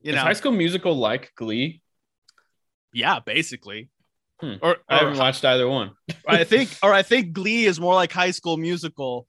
[0.00, 0.22] you Is know.
[0.22, 1.82] High School Musical like Glee?
[2.92, 3.88] Yeah basically
[4.40, 4.54] Hmm.
[4.62, 5.90] or, I haven't watched either one.
[6.26, 9.26] i think or i think glee is more like high school musical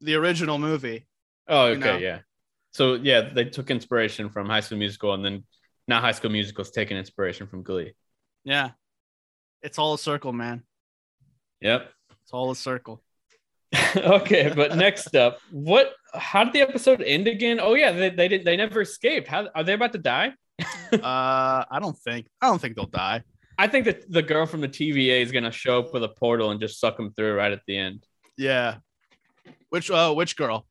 [0.00, 1.06] the original movie
[1.46, 1.98] Oh, You okay, know.
[1.98, 2.18] yeah.
[2.72, 5.44] So yeah, they took inspiration from High School Musical, and then
[5.86, 7.92] now High School Musical is taking inspiration from Glee.
[8.44, 8.70] Yeah.
[9.62, 10.62] It's all a circle, man.
[11.60, 11.90] Yep.
[12.22, 13.02] It's all a circle.
[13.96, 15.92] okay, but next up, what?
[16.14, 17.60] How did the episode end again?
[17.60, 18.44] Oh yeah, they, they did.
[18.46, 19.28] They never escaped.
[19.28, 20.32] How are they about to die?
[20.92, 23.22] uh, I don't think I don't think they'll die.
[23.58, 26.50] I think that the girl from the TVA is gonna show up with a portal
[26.50, 28.04] and just suck them through right at the end.
[28.36, 28.76] Yeah.
[29.70, 30.66] Which uh which girl?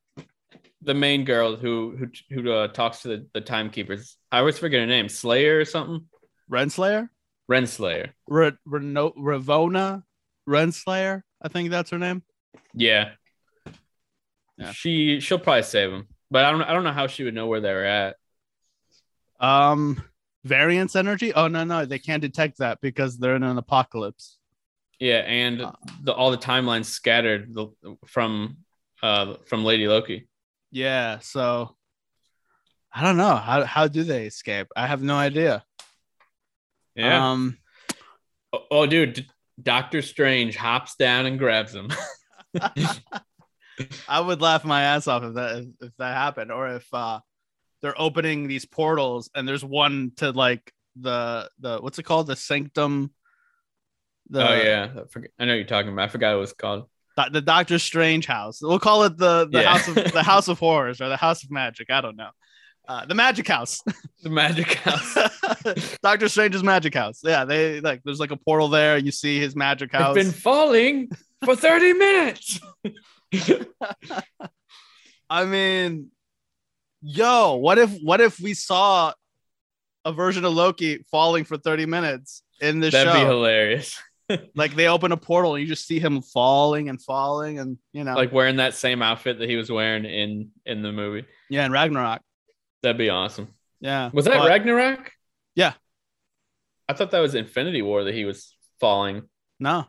[0.82, 4.16] The main girl who who who uh, talks to the, the timekeepers.
[4.30, 5.08] I always forget her name.
[5.08, 6.06] Slayer or something.
[6.50, 7.08] Renslayer?
[7.50, 8.10] Renslayer.
[8.28, 10.02] Re- Reno- Ravonna
[10.48, 11.22] Renslayer?
[11.42, 12.22] I think that's her name.
[12.74, 13.12] Yeah.
[14.58, 14.72] Yeah.
[14.72, 17.46] She she'll probably save them, but I don't I don't know how she would know
[17.46, 18.16] where they were at.
[19.44, 20.02] Um
[20.44, 21.32] variance energy?
[21.34, 24.38] Oh no, no, they can't detect that because they're in an apocalypse.
[24.98, 25.72] Yeah, and Uh.
[26.02, 27.68] the all the timelines scattered the,
[28.06, 28.58] from
[29.02, 30.28] uh from Lady Loki.
[30.70, 31.76] Yeah, so
[32.92, 33.34] I don't know.
[33.36, 34.68] How how do they escape?
[34.76, 35.64] I have no idea.
[36.94, 37.30] Yeah.
[37.32, 37.58] Um
[38.52, 39.26] oh, oh, dude,
[39.60, 41.90] Doctor Strange hops down and grabs him.
[44.08, 47.18] I would laugh my ass off if that if that happened, or if uh
[47.84, 52.34] they're opening these portals and there's one to like the the what's it called the
[52.34, 53.12] sanctum.
[54.30, 56.04] The, oh yeah, I, forget, I know what you're talking about.
[56.04, 56.86] I forgot what it was called.
[57.18, 58.60] Do- the Doctor Strange house.
[58.62, 59.76] We'll call it the the Yeah.
[59.76, 61.90] house of the House of Horrors or the House of Magic.
[61.90, 62.30] I don't know.
[62.88, 63.82] Uh, the Magic House.
[64.22, 65.18] The Magic House.
[66.02, 67.20] Doctor Strange's Magic House.
[67.22, 68.96] Yeah, they like there's like a portal there.
[68.96, 70.14] You see his Magic I've House.
[70.14, 71.10] been falling
[71.44, 72.58] for 30 minutes.
[75.28, 76.10] I mean,
[77.04, 79.12] yo, what if what if we saw
[80.04, 83.04] a version of Loki falling for 30 minutes in the show?
[83.04, 84.00] That'd be hilarious.
[84.54, 88.04] Like they open a portal and you just see him falling and falling and you
[88.04, 91.26] know, Like wearing that same outfit that he was wearing in in the movie.
[91.50, 92.22] yeah, in Ragnarok.
[92.82, 93.48] That'd be awesome.
[93.80, 94.08] Yeah.
[94.14, 95.12] Was that But- Ragnarok?
[95.54, 95.74] Yeah.
[96.88, 99.28] I thought that was Infinity War that he was falling.
[99.60, 99.84] No.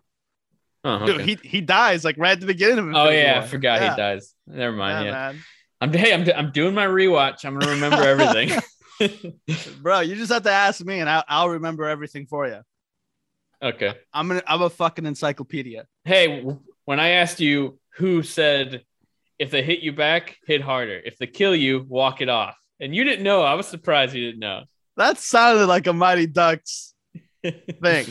[0.84, 2.93] Oh, Dude, he he dies like right at the beginning of it.
[2.93, 3.91] oh yeah, I forgot Yeah.
[3.91, 4.34] he dies.
[4.45, 5.06] Never mind.
[5.06, 5.38] Yeah, Yeah.
[5.86, 7.45] I'm hey, I'm I'm doing my rewatch.
[7.45, 8.60] I'm gonna remember everything.
[9.82, 12.62] Bro, you just have to ask me and I'll, I'll remember everything for you.
[13.62, 13.93] okay.
[14.12, 15.86] I'm gonna I'm a fucking encyclopedia.
[16.04, 16.43] Hey,
[16.86, 18.84] when I asked you who said
[19.38, 21.00] if they hit you back, hit harder.
[21.06, 22.58] If they kill you, walk it off.
[22.80, 23.43] And you didn't know.
[23.43, 24.63] I was surprised you didn't know.
[24.98, 26.95] That sounded like a Mighty Ducks
[27.43, 28.08] thing.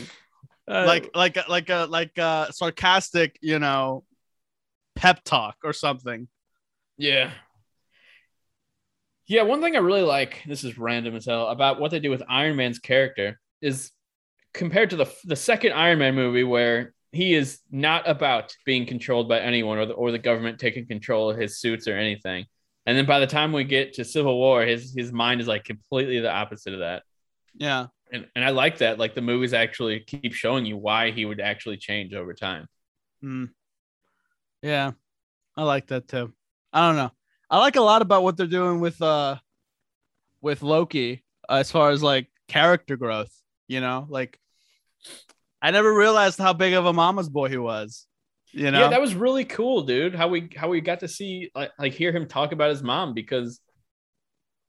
[0.65, 4.05] Uh, like like like a like a sarcastic, you know,
[4.95, 6.29] pep talk or something.
[6.97, 7.31] Yeah.
[9.27, 12.11] Yeah, one thing I really like, this is random as hell, about what they do
[12.11, 13.91] with Iron Man's character is
[14.53, 19.29] compared to the the second Iron Man movie where he is not about being controlled
[19.29, 22.45] by anyone or the, or the government taking control of his suits or anything.
[22.85, 25.63] And then by the time we get to Civil War, his his mind is like
[25.63, 27.03] completely the opposite of that.
[27.55, 27.87] Yeah.
[28.11, 28.99] And and I like that.
[28.99, 32.67] Like the movies actually keep showing you why he would actually change over time.
[33.23, 33.49] Mm.
[34.61, 34.91] Yeah.
[35.57, 36.33] I like that too.
[36.71, 37.11] I don't know.
[37.49, 39.37] I like a lot about what they're doing with uh
[40.41, 43.31] with Loki as far as like character growth,
[43.67, 44.05] you know?
[44.09, 44.39] Like
[45.61, 48.07] I never realized how big of a mama's boy he was.
[48.51, 48.81] You know?
[48.81, 50.15] Yeah, that was really cool, dude.
[50.15, 53.13] How we how we got to see like like hear him talk about his mom
[53.13, 53.59] because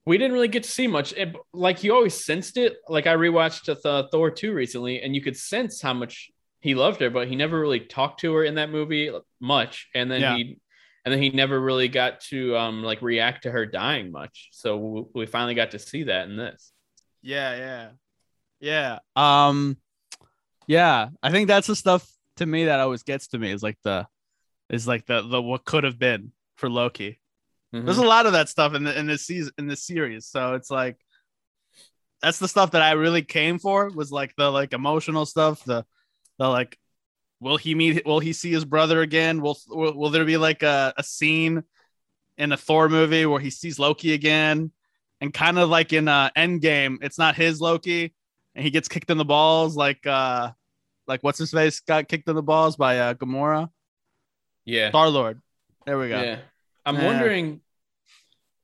[0.05, 1.13] we didn't really get to see much.
[1.13, 2.77] It, like you always sensed it.
[2.87, 7.01] Like I rewatched uh, Thor two recently, and you could sense how much he loved
[7.01, 9.89] her, but he never really talked to her in that movie much.
[9.93, 10.35] And then Yeah.
[10.35, 10.57] he
[11.07, 14.49] and then he never really got to um like react to her dying much.
[14.51, 16.73] So we, we finally got to see that in this.
[17.21, 17.89] Yeah, yeah.
[18.59, 18.99] Yeah.
[19.15, 19.77] Um
[20.67, 23.77] yeah, I think that's the stuff to me that always gets to me is like
[23.85, 24.05] the
[24.69, 27.21] is like the the what could have been for Loki.
[27.73, 27.85] Mhm.
[27.85, 30.27] There's a lot of that stuff in the in this season in this series.
[30.27, 30.97] So it's like
[32.21, 35.85] that's the stuff that I really came for was like the like emotional stuff, the
[36.37, 36.77] the like
[37.39, 39.41] will he meet will he see his brother again?
[39.41, 41.63] Will will, will there be like a, a scene
[42.37, 44.71] in a Thor movie where he sees Loki again?
[45.19, 48.13] And kind of like in uh Endgame, it's not his Loki
[48.55, 50.51] and he gets kicked in the balls like uh
[51.07, 53.69] like what's his face got kicked in the balls by uh Gamora.
[54.65, 54.89] yeah.
[54.89, 55.41] Star Lord.
[55.85, 56.21] There we go.
[56.21, 56.39] Yeah.
[56.85, 57.05] I'm Yeah.
[57.05, 57.61] wondering.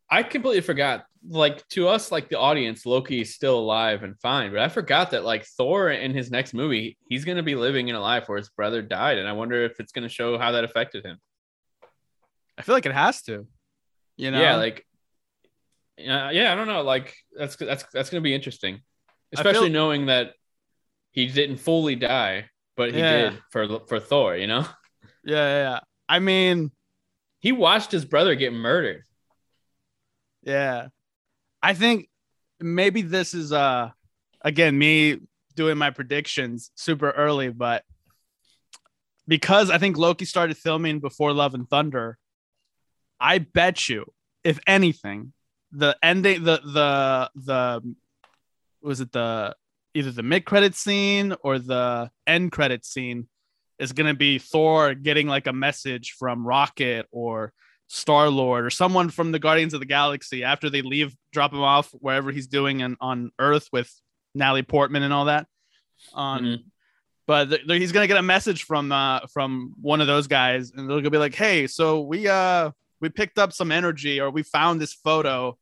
[0.09, 1.07] I completely forgot.
[1.25, 4.51] Like to us, like the audience, Loki is still alive and fine.
[4.51, 7.95] But I forgot that like Thor in his next movie, he's gonna be living in
[7.95, 10.65] a life where his brother died, and I wonder if it's gonna show how that
[10.65, 11.17] affected him.
[12.57, 13.47] I feel like it has to.
[14.17, 14.41] You know?
[14.41, 14.85] Yeah, like,
[15.97, 16.51] yeah, yeah.
[16.51, 16.81] I don't know.
[16.81, 18.77] Like that's that's that's gonna be interesting, I
[19.41, 20.33] feel- especially knowing that
[21.11, 23.29] he didn't fully die, but he Yeah.
[23.29, 24.35] did for for Thor.
[24.35, 24.65] You know,
[25.23, 25.79] Yeah, yeah, yeah.
[26.09, 26.71] I mean,
[27.39, 29.03] he watched his brother get murdered.
[30.43, 30.87] Yeah.
[31.63, 32.09] I think
[32.59, 33.89] maybe this is uh
[34.41, 35.19] again me
[35.55, 37.83] doing my predictions super early, but
[39.27, 42.17] because I think Loki started filming before Love and Thunder,
[43.19, 44.05] I bet you,
[44.43, 45.31] if anything,
[45.71, 47.95] the ending the the the
[48.81, 49.55] was it the
[49.93, 53.29] either the mid credit scene or the end credit scene
[53.79, 57.53] is gonna be Thor getting like a message from Rocket or
[57.93, 61.61] Star Lord or someone from the Guardians of the Galaxy after they leave, drop him
[61.61, 63.93] off wherever he's doing and on Earth with
[64.33, 65.45] Natalie Portman and all that.
[66.15, 66.63] Um, Mhm.
[67.27, 70.71] but th- th- he's gonna get a message from uh from one of those guys,
[70.71, 74.31] and they're gonna be like, "Hey, so we uh we picked up some energy, or
[74.31, 75.55] we found this photo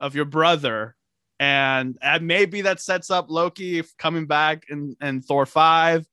[0.00, 0.96] of your brother."
[1.40, 6.06] And, and maybe that sets up Loki coming back in, in Thor 5.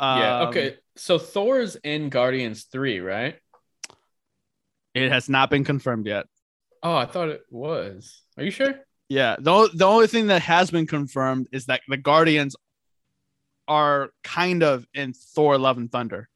[0.00, 0.38] yeah.
[0.40, 0.76] Um, Okay.
[0.96, 3.38] So Thor's in Guardians 3, right?
[4.94, 6.26] It has not been confirmed yet.
[6.82, 8.22] Oh, I thought it was.
[8.36, 8.74] Are you sure?
[9.08, 9.36] Yeah.
[9.38, 12.54] The, the only thing that has been confirmed is that the Guardians
[13.66, 16.28] are kind of in Thor Love and Thunder.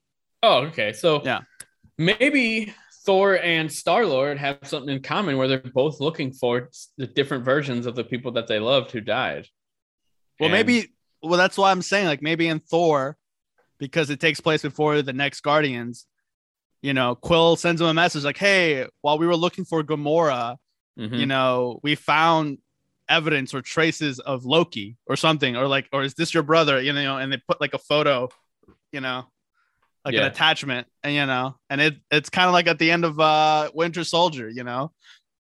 [0.43, 0.93] Oh, okay.
[0.93, 1.41] So Yeah.
[1.99, 2.73] maybe
[3.05, 7.45] Thor and Star Lord have something in common where they're both looking for the different
[7.45, 9.47] versions of the people that they loved who died.
[10.41, 10.93] Well, And- maybe.
[11.21, 13.17] Well, that's why I'm saying like maybe in Thor,
[13.79, 16.07] because it takes place before the next Guardians.
[16.83, 20.57] You know, Quill sends him a message like, "Hey, while we were looking for Gamora,
[20.99, 21.19] Mhm.
[21.19, 22.59] you know, we found
[23.09, 26.81] evidence or traces of Loki or something, or like, or is this your brother?
[26.81, 28.29] You know, and they put like a photo,
[28.93, 29.27] you know,
[30.05, 30.23] like Yeah.
[30.23, 33.19] an attachment, and you know, and it it's kind of like at the end of
[33.19, 34.93] uh Winter Soldier, you know,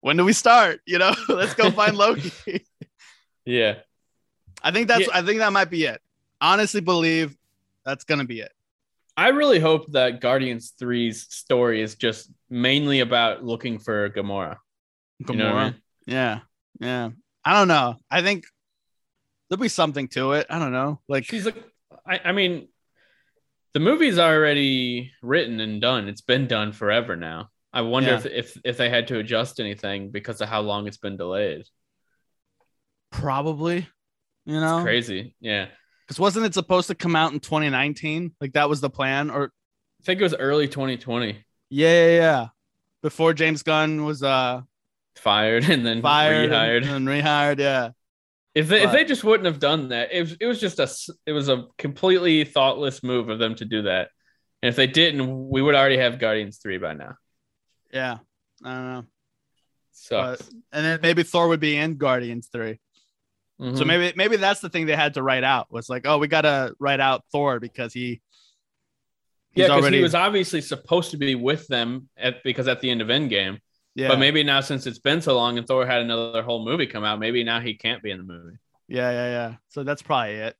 [0.01, 0.81] when do we start?
[0.87, 2.31] You know, let's go find Loki.
[3.45, 3.79] yeah.
[4.61, 5.17] I think that's Yeah.
[5.17, 6.01] I think that might be it.
[6.41, 7.37] Honestly, believe
[7.85, 8.51] that's gonna be it.
[9.15, 14.57] I really hope that Guardians 3's story is just mainly about looking for Gamora.
[15.27, 15.75] You know I mean?
[16.07, 16.39] Yeah,
[16.79, 17.09] yeah.
[17.45, 17.95] I don't know.
[18.09, 18.45] I think
[19.49, 20.47] there'll be something to it.
[20.49, 20.99] I don't know.
[21.07, 21.63] Like, She's like,
[22.07, 22.67] I, I mean,
[23.73, 26.07] the movie's already written and done.
[26.07, 27.49] It's been done forever now.
[27.71, 28.17] I wonder Yeah.
[28.17, 31.65] if, if if they had to adjust anything because of how long it's been delayed.
[33.11, 33.87] probably,
[34.45, 35.35] you know, Crazy.
[35.39, 35.67] Yeah.
[36.07, 38.35] Because wasn't it supposed to come out in 2019?
[38.41, 39.51] Like that was the plan, or
[40.01, 41.43] I think it was early 2020.
[41.69, 42.47] yeah, yeah, yeah.
[43.01, 44.61] Before James Gunn was uh
[45.15, 46.83] Fired and then fired rehired.
[46.87, 47.59] and, and rehired.
[47.59, 47.89] Yeah,
[48.55, 50.89] If they, if they just wouldn't have done that, it was, it was just a
[51.25, 54.09] it was a completely thoughtless move of them to do that.
[54.61, 57.15] And if they didn't, we would already have Guardians three by now.
[57.91, 58.17] yeah.
[58.63, 59.03] I don't know.
[59.91, 60.37] So
[60.71, 62.79] and then maybe Thor would be in Guardians three.
[63.61, 63.77] Mm-hmm.
[63.77, 66.27] So maybe maybe that's the thing they had to write out was like, oh, we
[66.27, 68.21] gotta write out Thor because he.
[69.55, 72.89] yeah, because already he was obviously supposed to be with them at because at the
[72.89, 73.59] end of Endgame.
[73.95, 76.87] yeah But maybe now since it's been so long and Thor had another whole movie
[76.87, 78.57] come out, maybe now he can't be in the movie.
[78.87, 79.55] Yeah, yeah, yeah.
[79.69, 80.55] So that's probably it.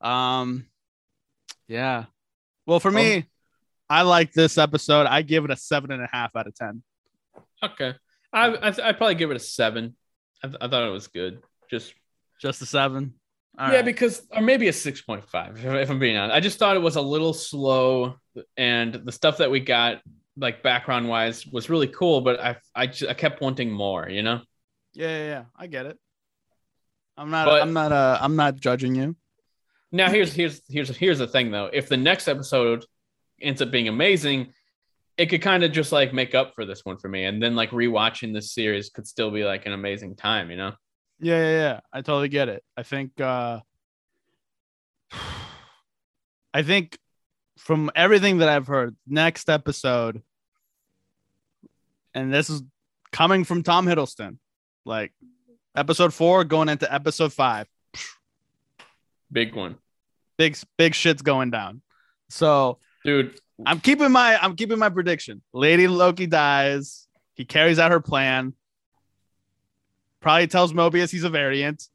[0.00, 0.66] Um,
[1.68, 2.06] yeah.
[2.66, 3.26] Well, for me,
[3.88, 5.06] I like this episode.
[5.06, 6.82] I give it a seven and a half out of ten.
[7.62, 7.94] Okay,
[8.32, 9.94] I I I'd probably give it a seven.
[10.42, 11.42] I, th- I thought it was good.
[11.70, 11.94] Just
[12.40, 13.14] Just a seven.
[13.58, 13.84] All yeah, right.
[13.84, 15.56] because or maybe a six point five.
[15.58, 18.16] If, if I'm being honest, I just thought it was a little slow,
[18.56, 20.02] and the stuff that we got
[20.36, 24.08] like background wise was really cool, but I I, ju- I kept wanting more.
[24.10, 24.40] You know.
[24.92, 25.44] yeah, yeah, yeah.
[25.56, 25.98] I get it.
[27.16, 27.46] I'm not.
[27.46, 27.92] But- I'm not.
[27.92, 29.16] Uh, I'm not judging you.
[29.90, 31.70] Now here's here's here's here's the thing though.
[31.72, 32.84] If the next episode
[33.40, 34.52] ends up being amazing,
[35.16, 37.56] it could kind of just like make up for this one for me, and then
[37.56, 40.50] like rewatching this series could still be like an amazing time.
[40.50, 40.72] You know.
[41.20, 41.80] Yeah, yeah, yeah.
[41.92, 42.62] I totally get it.
[42.76, 43.20] I think.
[43.20, 43.60] uh
[46.54, 46.98] I think
[47.58, 50.22] from everything that I've heard, next episode,
[52.14, 52.62] and this is
[53.12, 54.38] coming from Tom Hiddleston,
[54.86, 55.12] like
[55.74, 57.66] episode four going into episode five,
[59.30, 59.76] Big one,
[60.38, 61.82] big big shit's going down.
[62.30, 63.38] So dude.
[63.64, 65.42] I'm keeping my I'm keeping my prediction.
[65.52, 67.06] Lady Loki dies.
[67.34, 68.54] He carries out her plan.
[70.20, 71.88] Probably tells Mobius he's a variant,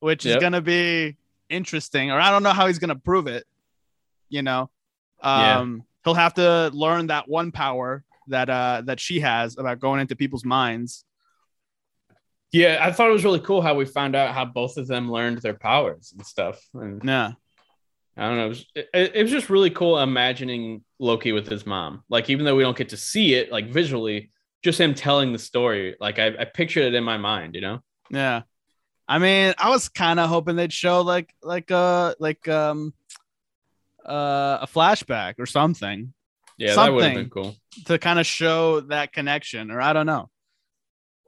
[0.00, 1.16] which is gonna be
[1.48, 2.10] interesting.
[2.10, 3.46] Or I don't know how he's gonna prove it.
[4.28, 4.70] You know,
[5.22, 5.58] Yeah.
[5.60, 10.00] um, he'll have to learn that one power that uh that she has about going
[10.00, 11.04] into people's minds.
[12.52, 15.10] Yeah, I thought it was really cool how we found out how both of them
[15.10, 16.60] learned their powers and stuff.
[16.74, 17.32] And Yeah,
[18.16, 21.64] I don't know, it was, it, it was just really cool imagining Loki with his
[21.64, 22.02] mom.
[22.08, 24.30] Like, even though we don't get to see it, like visually,
[24.62, 25.96] just him telling the story.
[26.00, 27.80] Like, I, I pictured it in my mind, you know?
[28.10, 28.42] yeah.
[29.08, 32.94] I mean, I was kind of hoping they'd show like like uh like um
[34.06, 36.12] uh a flashback or something.
[36.58, 37.56] Yeah, that would have been cool.
[37.86, 40.30] to kind of show that connection, or I don't know.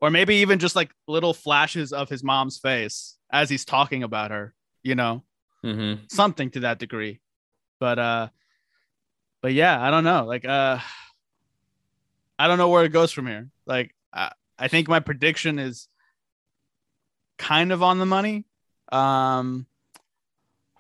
[0.01, 4.31] or maybe even just like little flashes of his mom's face as he's talking about
[4.31, 5.25] her, you know,
[5.65, 6.05] Mm-hmm.
[6.09, 7.21] something to that degree.
[7.81, 8.29] But uh
[9.43, 10.25] but yeah, I don't know.
[10.25, 10.79] Like uh
[12.43, 13.49] I don't know where it goes from here.
[13.67, 15.87] Like I, I think my prediction is
[17.39, 18.45] kind of on the money.
[18.91, 19.65] Um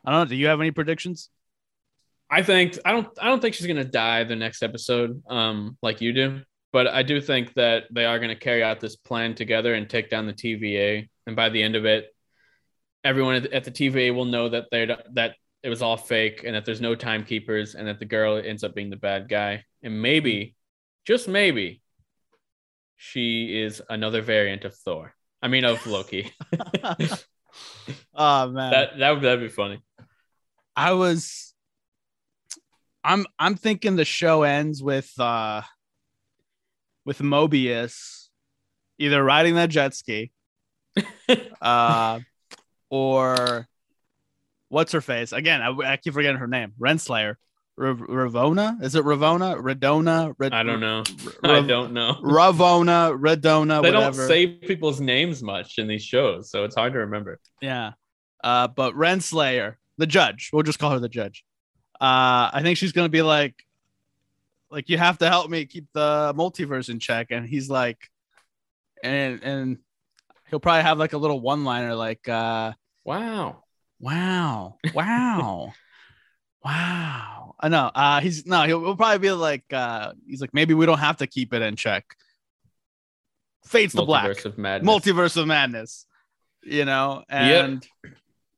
[0.05, 0.25] I don't know.
[0.25, 1.31] Do you have any predictions?
[2.29, 6.01] I think I don't I don't think she's gonna die the next episode, um, like
[6.01, 6.41] you do.
[6.73, 10.11] But I do think that they are gonna carry out this plan together and take
[10.11, 11.09] down the TVA.
[11.29, 12.13] And by the end of it,
[13.05, 16.65] everyone at the- TVA will know that they that it was all fake and that
[16.65, 19.65] there's no timekeepers and that the girl ends up being the bad guy.
[19.85, 20.57] And maybe,
[21.05, 21.83] just maybe,
[22.97, 25.15] she is another variant of Thor.
[25.41, 26.33] I mean of Loki.
[28.15, 28.71] oh man.
[28.71, 29.83] that that would that'd be funny.
[30.77, 31.55] I was
[33.03, 35.63] I'm I'm thinking the show ends with uh
[37.05, 38.29] with Mobius
[38.99, 40.31] either riding that jet ski
[41.61, 42.21] uh
[42.89, 43.67] or
[44.69, 45.33] what's her face?
[45.33, 46.73] Again, I, I keep forgetting her name.
[46.81, 47.35] Renslayer.
[47.79, 48.83] R- Ravonna?
[48.83, 49.57] Is it Ravonna?
[49.61, 50.35] Redona?
[50.39, 51.03] Red- I don't know.
[51.43, 52.15] I don't know.
[52.23, 54.17] Ravonna, Redona, they whatever.
[54.19, 57.41] don't say people's names much in these shows, so it's hard to remember.
[57.61, 57.93] Yeah.
[58.45, 61.45] Uh, but Renslayer, the judge, we'll just call her the judge.
[62.01, 63.55] Uh, I think she's gonna be like,
[64.71, 67.99] like you have to help me keep the multiverse in check, and he's like,
[69.03, 69.79] and and
[70.51, 72.73] he'll probably have like a little one liner like, uh,
[73.05, 73.63] Wow.
[74.01, 75.73] wow, wow,
[76.65, 77.42] wow.
[77.63, 77.91] I know.
[77.95, 81.19] Uh, he's no, he'll, he'll probably be like, uh, he's like, maybe we don't have
[81.19, 82.05] to keep it in check.
[83.65, 84.89] Fates the black Multiverse of madness.
[84.91, 86.07] multiverse of madness
[86.65, 87.87] you know and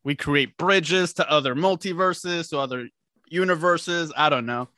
[0.03, 2.89] we create bridges to other multiverses to other
[3.29, 4.69] universes i don't know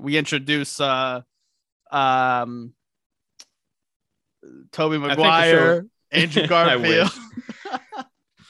[0.00, 1.20] we introduce uh
[1.90, 2.72] um
[4.72, 7.10] toby maguire andrew garfield.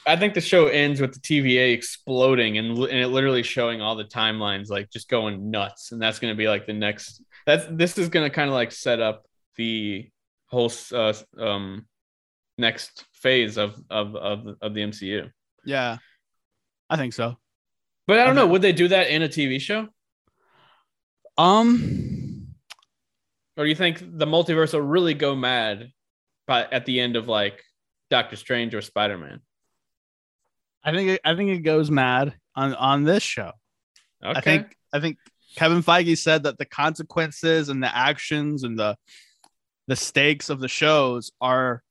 [0.07, 3.95] I think the show ends with the TVA exploding and, and it literally showing all
[3.95, 7.23] the timelines like just going nuts, and that's going to be like the next.
[7.45, 9.25] That's this is going to kind of like set up
[9.55, 10.09] the
[10.47, 11.87] whole uh, um
[12.57, 15.29] next phase of of of of the MCU.
[15.65, 15.97] yeah
[16.89, 17.35] i think so
[18.07, 18.47] But I don't know.
[18.47, 19.87] Would they do that in a TV show,
[21.37, 22.47] um
[23.57, 25.91] or do you think the multiverse will really go mad,
[26.45, 27.63] by at the end of like
[28.09, 29.39] Doctor Strange or Spider Man?
[30.85, 33.51] I think it, i think it goes mad on on this show
[34.25, 34.37] Okay.
[34.37, 35.17] I think I think
[35.55, 38.97] Kevin Feige said that the consequences and the actions and the
[39.87, 41.83] the stakes of the shows are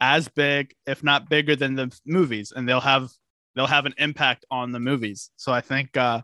[0.00, 3.10] as big, if not bigger, than the movies, and they'll have
[3.54, 5.30] they'll have an impact on the movies.
[5.36, 6.22] So I think uh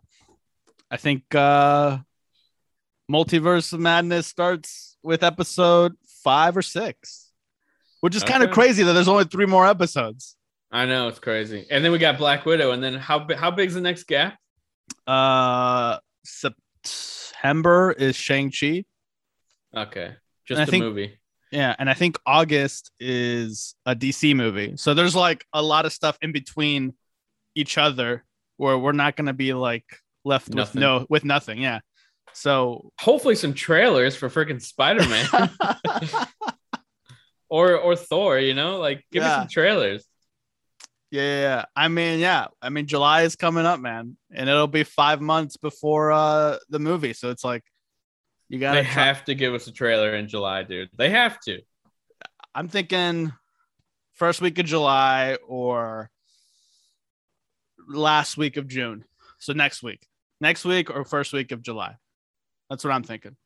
[0.90, 1.98] I think uh
[3.10, 7.32] Multiverse of Madness starts with episode five or six,
[8.00, 10.36] which is kind of crazy that there's only three more episodes.
[10.72, 11.66] I know it's crazy.
[11.70, 14.38] And then we got Black Widow, and then how how big's the next gap?
[15.06, 18.84] Uh September is Shang-Chi.
[19.76, 20.14] Okay,
[20.46, 21.18] just I the think- movie.
[21.50, 24.78] Yeah, and I think August is a DC movie.
[24.78, 26.94] So there's like a lot of stuff in between
[27.54, 28.24] each other
[28.56, 29.84] where we're not going to be like
[30.24, 31.58] left with no with nothing.
[31.60, 31.80] Yeah.
[32.32, 35.28] So Hopefully, some trailers for freaking Spider Man
[37.50, 38.38] or or Thor.
[38.38, 40.06] You know, like give me some trailers.
[41.12, 41.64] Yeah, yeah, yeah.
[41.76, 42.46] I mean, yeah.
[42.62, 46.78] I mean, July is coming up, man, and it'll be 5 months before uh the
[46.78, 47.12] movie.
[47.12, 47.62] So it's like
[48.48, 50.88] you got They to have to give us a trailer in July, dude.
[50.96, 51.60] They have to.
[52.54, 53.32] I'm thinking
[54.14, 56.10] first week of July or
[57.88, 59.04] last week of June.
[59.38, 60.06] So next week.
[60.40, 61.96] Next week or first week of July.
[62.70, 63.36] That's what I'm thinking.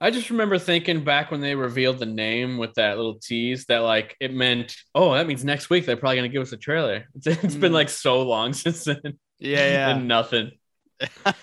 [0.00, 3.78] I just remember thinking back when they revealed the name with that little tease that
[3.80, 7.04] like it meant, oh, that means next week they're probably gonna give us a trailer.
[7.16, 7.74] It's, it's been Mm.
[7.74, 9.18] like so long since then.
[9.38, 10.52] Yeah, and nothing.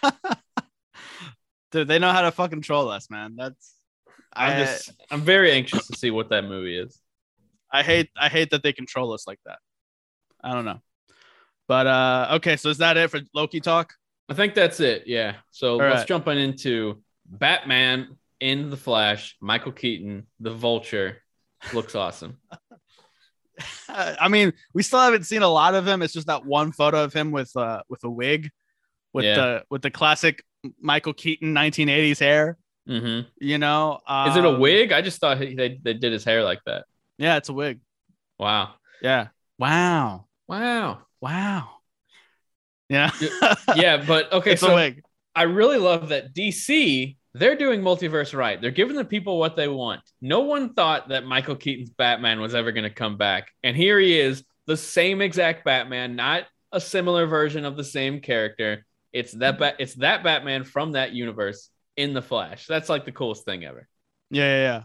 [1.71, 3.35] Dude, they know how to fucking troll us, man.
[3.37, 3.75] That's
[4.33, 6.99] I'm I, just I'm very anxious to see what that movie is.
[7.71, 9.59] I hate I hate that they control us like that.
[10.43, 10.79] I don't know.
[11.67, 13.93] But uh okay, so is that it for Loki talk?
[14.29, 15.03] I think that's it.
[15.07, 15.35] Yeah.
[15.51, 16.07] So All let's right.
[16.07, 19.35] jump on into Batman in the Flash.
[19.41, 21.17] Michael Keaton, the Vulture,
[21.73, 22.37] looks awesome.
[23.89, 26.01] I mean, we still haven't seen a lot of him.
[26.01, 28.49] It's just that one photo of him with uh with a wig,
[29.13, 29.35] with Yeah.
[29.35, 30.43] the with the classic
[30.79, 32.57] Michael Keaton 1980s hair.
[32.85, 34.91] hmm You know, Is it a Um, wig?
[34.91, 36.85] I just thought he, they they did his hair like that.
[37.17, 37.79] Yeah, it's a wig.
[38.37, 38.75] Wow.
[39.01, 39.29] Yeah.
[39.57, 40.27] Wow.
[40.47, 40.99] Wow.
[41.19, 41.69] Wow.
[42.89, 43.11] Yeah.
[43.75, 44.51] Yeah, but okay.
[44.53, 45.03] it's a so wig.
[45.35, 48.59] I really love that DC they're doing multiverse right.
[48.61, 50.01] They're giving the people what they want.
[50.21, 53.51] No one thought that Michael Keaton's Batman was ever going to come back.
[53.63, 58.19] And here he is, the same exact Batman, not a similar version of the same
[58.19, 58.85] character.
[59.13, 62.67] It's that ba- it's that Batman from that universe in the Flash.
[62.67, 63.87] That's like the coolest thing ever.
[64.29, 64.83] Yeah, yeah, yeah.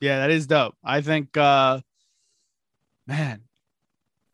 [0.00, 0.74] Yeah, that is dope.
[0.82, 1.80] I think uh
[3.06, 3.40] man,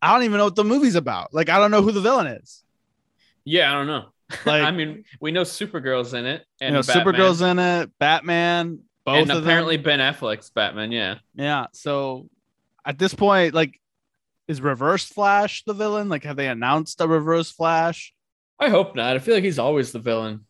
[0.02, 1.32] I don't even know what the movie's about.
[1.32, 2.62] Like I don't know who the villain is.
[3.44, 4.06] Yeah, I don't know.
[4.46, 7.90] Like I mean, we know Supergirl's in it, you and know, Batman, Supergirl's in it,
[7.98, 9.84] Batman, both and apparently them.
[9.84, 10.92] Ben Affleck's Batman.
[10.92, 11.66] Yeah, Yeah.
[11.72, 12.28] So
[12.84, 13.80] at this point, like
[14.48, 16.08] is Reverse Flash the villain?
[16.08, 18.12] Like have they announced a Reverse Flash?
[18.58, 19.16] I hope not.
[19.16, 20.44] I feel like he's always the villain.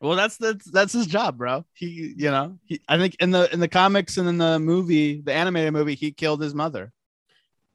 [0.00, 1.64] Well, that's that's that's his job, bro.
[1.74, 5.20] He, you know, he, I think in the in the comics and in the movie,
[5.20, 6.92] the animated movie, he killed his mother.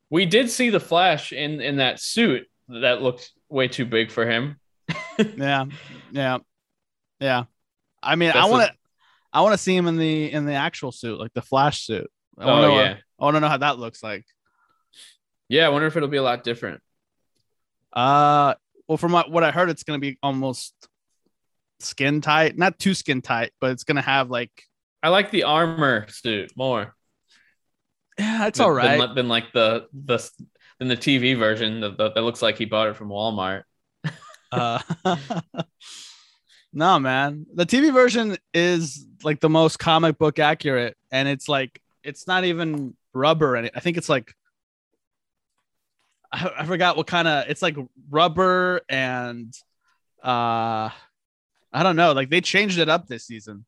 [0.09, 4.25] We did see the Flash in in that suit that looked way too big for
[4.25, 4.57] him.
[5.38, 5.66] yeah,
[6.11, 6.38] yeah,
[7.20, 7.43] yeah.
[8.01, 8.76] I mean, I want to,
[9.32, 12.09] I want to see him in the in the actual suit, like the Flash suit.
[12.38, 14.26] I Oh know, yeah, I want to know how that looks like.
[15.49, 15.66] yeah.
[15.66, 16.82] I wonder if it'll be a lot different.
[17.91, 18.55] Uh,
[18.88, 20.74] well, from what, what I heard, it's gonna be almost
[21.80, 24.51] skin tight, not too skin tight, but it's gonna have like,
[25.01, 26.95] I like the armor suit more.
[28.18, 28.99] yeah, it's than- all right.
[28.99, 30.18] Than, than like the the
[30.80, 33.64] than the TV version that, that looks like he bought it from Walmart.
[34.54, 34.80] Uh,
[36.74, 37.45] no, man.
[37.54, 42.43] The TV version is like the most comic book accurate, and it's like it's not
[42.45, 44.34] even rubber, and I think it's like
[46.32, 47.78] I, I forgot what kind of it's like
[48.10, 49.54] rubber and
[50.24, 50.89] uh
[51.76, 52.12] I don't know.
[52.12, 53.66] Like they changed it up this season.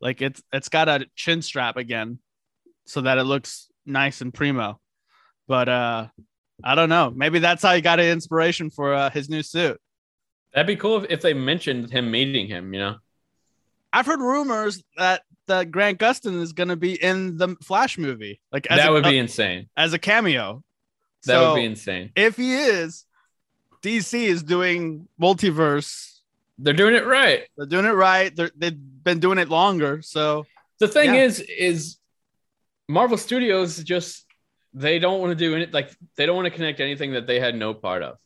[0.00, 2.18] Like it's it's got a chin strap again,
[2.84, 4.80] so that it looks nice and primo.
[5.48, 6.08] But uh
[6.64, 7.12] I don't know.
[7.14, 9.78] Maybe that's how he got an inspiration for uh, his new suit.
[10.56, 12.72] That'd be cool if, if they mentioned him meeting him.
[12.74, 12.96] You know,
[13.92, 18.40] I've heard rumors that that Grant Gustin is going to be in the Flash movie,
[18.50, 19.68] like as that a, would be insane.
[19.76, 20.64] as a cameo.
[21.26, 22.10] That So, would be insane.
[22.16, 23.04] if he is,
[23.82, 26.20] DC is doing multiverse.
[26.58, 27.44] They're doing it right.
[27.56, 28.34] They're doing it right.
[28.34, 30.00] They're, they've been doing it longer.
[30.02, 30.46] So
[30.80, 31.24] The thing Yeah.
[31.24, 31.98] is, is
[32.88, 34.24] Marvel Studios just
[34.72, 37.38] they don't want to do it like they don't want to connect anything that they
[37.40, 38.16] had no part of.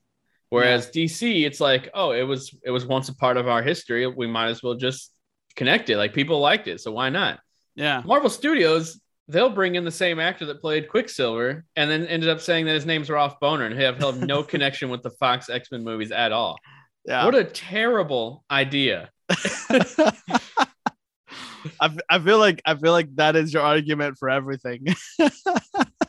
[0.51, 4.07] Whereas DC, it's like, oh, it was it was once a part of our history.
[4.07, 5.13] We might as well just
[5.57, 5.97] connect it.
[5.97, 7.41] Like people liked it, so why not?
[7.77, 12.29] yeah, Marvel Studios, they'll bring in the same actor that played Quicksilver, and then ended
[12.29, 15.11] up saying that his name's Ralph Bohner, and have, he'll have no connection with the
[15.11, 16.59] Fox X Men movies at all.
[17.07, 17.25] yeah.
[17.25, 19.11] What a terrible idea!
[21.81, 24.87] I, I feel like I feel like that is your argument for everything.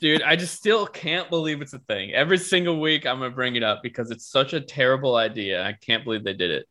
[0.01, 2.11] dude i just still can't believe it's a thing.
[2.11, 5.63] Every single week i'm gonna bring it up because it's such a terrible idea.
[5.63, 6.67] I can't believe they did it.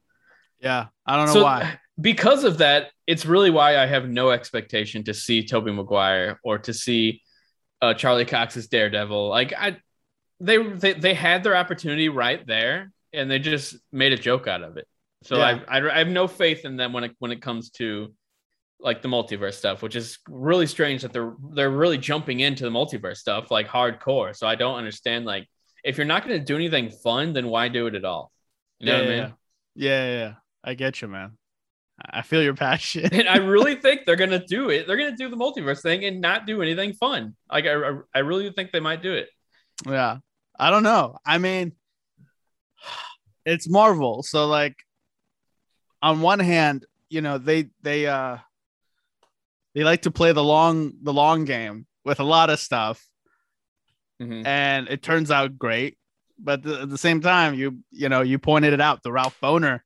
[0.61, 1.79] Yeah, I don't know so why.
[1.99, 6.59] because of that it's really why i have no expectation to see toby maguire or
[6.59, 7.23] to see
[7.81, 9.29] uh, charlie cox's daredevil.
[9.29, 9.79] Like i
[10.41, 14.63] they, they they had their opportunity right there and they just made a joke out
[14.63, 14.87] of it.
[15.23, 15.61] So Yeah.
[15.69, 18.15] I, I i have no faith in them when it when it comes to
[18.83, 22.71] like the multiverse stuff, which is really strange that they're they're really jumping into the
[22.71, 24.35] multiverse stuff like hardcore.
[24.37, 25.47] So I don't understand like
[25.85, 28.33] if you're not going to do anything fun, then why do it at all?
[28.79, 29.35] You know yeah, what I yeah, mean?
[29.75, 30.35] yeah, yeah, yeah.
[30.65, 31.37] I get you, man.
[32.11, 33.09] I feel your passion.
[33.13, 34.87] And I really think they're going to do it.
[34.87, 37.37] They're going to do the multiverse thing and not do anything fun.
[37.51, 39.29] Like I- I really think they might do it.
[39.87, 40.19] yeah,
[40.59, 41.19] I don't know.
[41.27, 41.73] I mean,
[43.45, 44.77] it's Marvel, so like,
[46.03, 48.39] on one hand, you know they they uh
[49.75, 53.07] they like to play the long the long game with a lot of stuff,
[54.21, 54.47] Mhm.
[54.47, 55.97] and it turns out great.
[56.39, 59.39] But th- at the same time, you you know you pointed it out the Ralph
[59.43, 59.81] Bohner,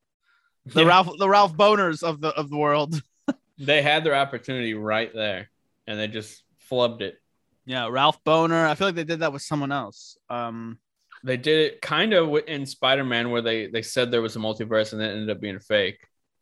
[0.67, 0.89] the Yeah.
[0.89, 3.01] Ralph the Ralph Bohners of the of the world.
[3.57, 5.49] They had their opportunity right there
[5.87, 7.21] and they just flubbed it.
[7.67, 8.67] Yeah, Ralph Bohner.
[8.69, 10.19] I feel like they did that with someone else.
[10.29, 10.81] Um,
[11.23, 14.93] They did it kind of in Spider-Man where they they said there was a multiverse
[14.93, 16.01] and it ended up being a fake.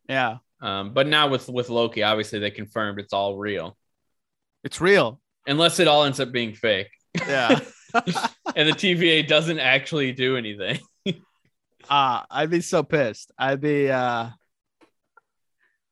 [0.09, 3.77] yeah, Um, but now with with Loki, obviously they confirmed it's all real,
[4.65, 5.21] it's real.
[5.47, 6.89] unless it all ends up being fake
[7.29, 7.59] Yeah.
[7.95, 10.79] and the TVA doesn't actually do anything.
[11.07, 13.33] uh I'd be so pissed.
[13.37, 14.29] I'd be uh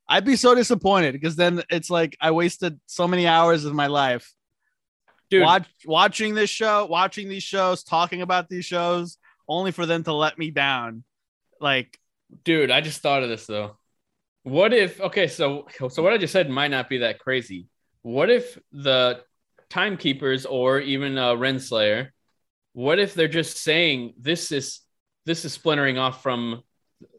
[0.09, 3.87] I'd be so disappointed because then it's like I wasted so many hours of my
[3.89, 4.33] life
[5.31, 9.19] Dude, watch, watching this show, watching these shows, talking about these shows,
[9.49, 11.05] only for them to let me down.
[11.61, 11.97] Like,
[12.45, 13.77] dude, I just thought of this though.
[14.43, 17.67] What if okay, so so what I just said might not be that crazy.
[18.03, 19.21] What if the
[19.69, 22.09] timekeepers or even uh, Renslayer,
[22.73, 24.81] what if they're just saying this is
[25.27, 26.63] this is splintering off from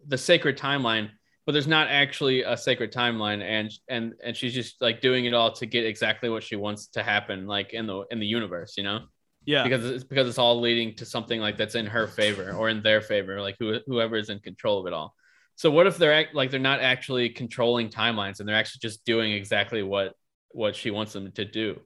[0.07, 1.09] the sacred timeline
[1.45, 5.33] but there's not actually a sacred timeline, and and and she's just like doing it
[5.33, 8.75] all to get exactly what she wants to happen, like in the in the universe,
[8.77, 9.01] you know
[9.45, 9.63] Yeah.
[9.63, 12.83] because it's because it's all leading to something like that's in her favor or in
[12.83, 15.15] their favor, like who, whoever is in control of it all.
[15.61, 19.05] So what if they're act, like they're not actually controlling timelines and they're actually just
[19.05, 20.15] doing exactly what
[20.49, 21.79] what she wants them to do?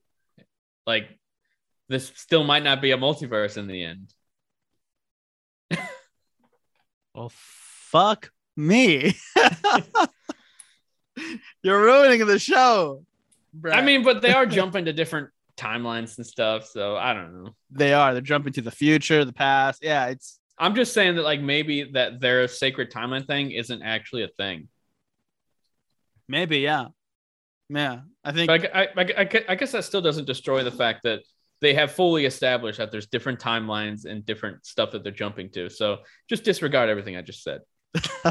[0.88, 1.10] Like
[1.90, 4.14] this still might not be a multiverse in the end.
[7.14, 9.14] Well, fuck me.
[11.64, 13.04] You're ruining the show.
[13.72, 17.56] I mean, but they are jumping to different timelines and stuff, so I don't know.
[17.72, 18.14] they are.
[18.14, 19.82] They're jumping to the future, the past.
[19.82, 24.24] Yeah, it's I'm just saying that like maybe that their sacred timeline thing isn't actually
[24.24, 24.70] a thing.
[26.28, 26.88] maybe, yeah.
[27.70, 28.02] Yeah.
[28.24, 31.22] I think I, I, I I guess that still doesn't destroy the fact that
[31.62, 35.70] they have fully established that there's different timelines and different stuff that they're jumping to.
[35.70, 36.00] So
[36.30, 37.62] just disregard everything I just said.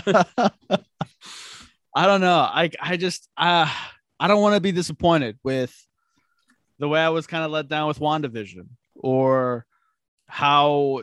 [1.96, 2.38] I don't know.
[2.38, 3.70] I I just uh
[4.20, 5.74] I don't want to be disappointed with
[6.78, 9.66] the way I was kind of let down with WandaVision or
[10.26, 11.02] how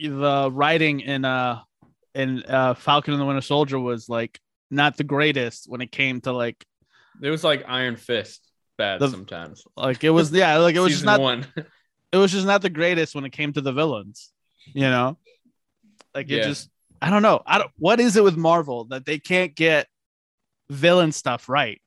[0.00, 1.60] the writing in uh
[2.14, 6.20] in uh Falcon and the Winter Soldier was like not the greatest when it came
[6.22, 6.64] to like
[7.22, 8.42] It was like Iron Fist
[8.78, 9.64] bad The- sometimes.
[9.76, 11.46] like it was yeah like it was just not one.
[12.12, 14.32] it was just not the greatest when it came to the villains
[14.72, 15.16] you know
[16.14, 16.42] like it Yeah.
[16.44, 16.70] just
[17.02, 19.86] I don't know I don't what is it with Marvel that they can't get
[20.68, 21.80] villain stuff right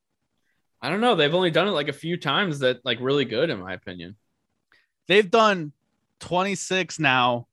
[0.82, 1.16] I don't know.
[1.16, 4.18] They've only done it like a few times that like really good in my opinion.
[5.08, 5.72] they've done
[6.20, 7.48] 26 now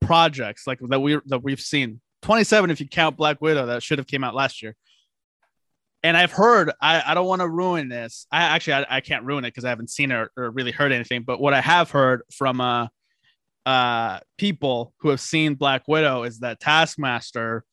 [0.00, 3.98] projects like that we that we've seen 27 if you count black widow that should
[3.98, 4.74] have came out last year
[6.02, 9.24] and i've heard i, I don't want to ruin this i actually i, I can't
[9.24, 11.60] ruin it because i haven't seen it or, or really heard anything but what i
[11.60, 12.86] have heard from uh
[13.66, 17.64] uh people who have seen black widow is that taskmaster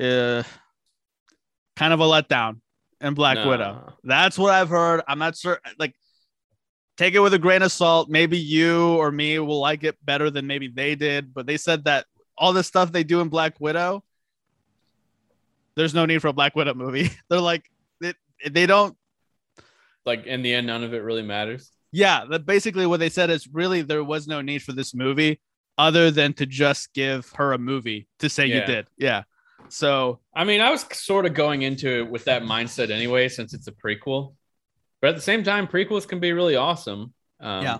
[0.00, 0.42] uh
[1.76, 2.60] kind of a letdown
[3.00, 3.48] in black Nah.
[3.48, 5.00] widow that's what I've heard.
[5.06, 5.60] I'm not sure.
[5.78, 5.94] Like,
[7.02, 8.08] take it with a grain of salt.
[8.08, 11.34] Maybe you or me will like it better than maybe they did.
[11.34, 12.06] But they said that
[12.38, 14.04] all the stuff they do in Black Widow,
[15.74, 17.10] there's no need for a Black Widow movie.
[17.28, 17.68] They're like,
[18.00, 18.16] it,
[18.48, 18.96] they don't.
[20.04, 21.72] Like in the end, none of it really matters.
[21.90, 25.40] Yeah, that basically what they said is really there was no need for this movie
[25.78, 28.86] other than to just give her a movie to say you did.
[28.96, 29.24] Yeah.
[29.68, 33.54] So I mean, I was sort of going into it with that mindset anyway, since
[33.54, 34.34] it's a prequel.
[35.02, 37.12] But at the same time, prequels can be really awesome.
[37.40, 37.78] Um, Yeah.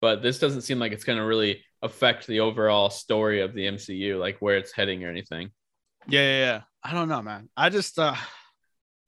[0.00, 3.66] But this doesn't seem like it's going to really affect the overall story of the
[3.66, 5.50] MCU, like where it's heading or anything.
[6.06, 6.60] Yeah, yeah, yeah.
[6.84, 7.48] I don't know, man.
[7.56, 8.14] I just uh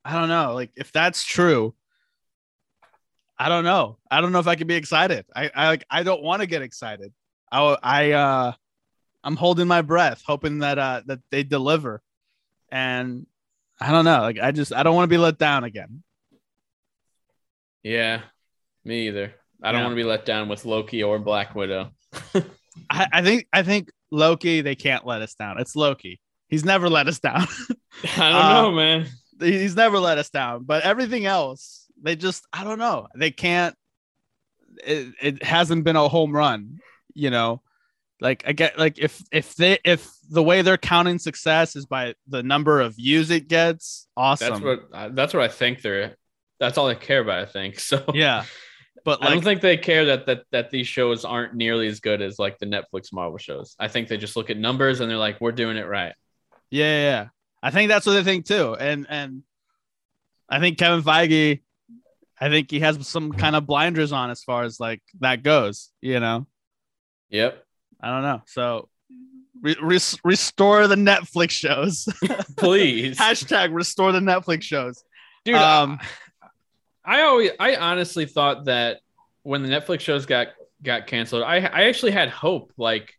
[0.03, 0.53] I don't know.
[0.53, 1.73] Like if that's true,
[3.39, 3.99] I don't know.
[4.09, 5.25] I don't know if I can be excited.
[5.33, 7.13] I I like I don't want to get excited.
[7.51, 8.51] I I uh
[9.23, 12.01] I'm holding my breath, hoping that uh that they deliver.
[12.69, 13.25] And
[13.79, 14.21] I don't know.
[14.21, 16.03] Like I just I don't want to be let down again.
[17.83, 18.21] Yeah,
[18.85, 19.33] me either.
[19.63, 19.85] I don't Yeah.
[19.85, 21.91] want to be let down with Loki or Black Widow.
[22.89, 25.59] I, I think I think Loki, they can't let us down.
[25.59, 26.19] It's Loki.
[26.47, 27.47] He's never let us down.
[28.17, 29.07] I don't know, um, man.
[29.39, 33.75] he's never let us down but everything else they just i don't know they can't
[34.85, 36.79] it, it hasn't been a home run
[37.13, 37.61] you know
[38.21, 42.13] like i get like if if they if the way they're counting success is by
[42.27, 44.61] the number of views it gets awesome That's
[44.91, 46.15] what that's what I think they're.
[46.61, 47.39] That's all they care about.
[47.39, 48.05] I think so.
[48.13, 48.45] yeah
[49.03, 52.21] but I don't think they care that that that these shows aren't nearly as good
[52.21, 53.75] as like the Netflix Marvel shows.
[53.79, 56.13] I think they just look at numbers and they're like, we're doing it right.
[56.69, 57.27] yeah, yeah yeah
[57.63, 59.43] i think that's what they think too and and
[60.49, 61.61] i think kevin feige
[62.39, 65.89] i think he has some kind of blinders on as far as like that goes
[66.01, 66.45] you know
[67.29, 67.63] Yep.
[68.01, 68.41] I don't know.
[68.47, 68.89] So
[69.61, 72.07] re- res- restore the Netflix shows.
[72.57, 75.03] Please, Hashtag restore the Netflix shows.
[75.45, 75.55] dude.
[75.55, 76.05] um, I
[77.05, 78.99] always, I honestly thought that
[79.43, 80.49] when the Netflix shows got
[80.83, 83.13] got canceled, I I actually had hope, like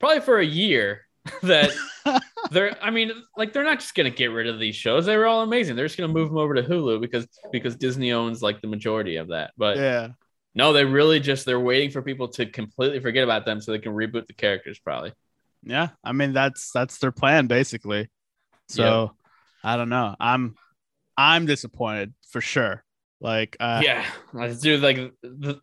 [0.00, 1.06] probably for a year,
[1.42, 1.70] that
[2.50, 2.76] they're.
[2.82, 5.06] I mean, like they're not just gonna get rid of these shows.
[5.06, 5.76] They were all amazing.
[5.76, 9.16] They're just gonna move them over to Hulu because because Disney owns like the majority
[9.16, 9.52] of that.
[9.56, 10.08] But Yeah.
[10.54, 13.78] no, they really just they're waiting for people to completely forget about them so they
[13.78, 14.78] can reboot the characters.
[14.80, 15.12] Probably.
[15.62, 15.90] Yeah.
[16.02, 18.10] I mean, that's that's their plan basically.
[18.68, 19.14] So
[19.62, 20.16] I don't know.
[20.18, 20.56] I'm
[21.16, 22.82] I'm disappointed for sure.
[23.22, 25.60] Like uh yeah, let's like, the,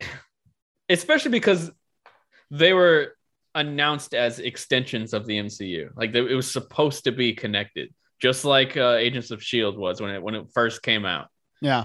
[0.88, 1.70] especially because
[2.50, 3.12] they were
[3.54, 5.90] announced as extensions of the MCU.
[5.94, 10.00] Like they, it was supposed to be connected, just like uh, Agents of Shield was
[10.00, 11.28] when it when it first came out.
[11.60, 11.84] yeah.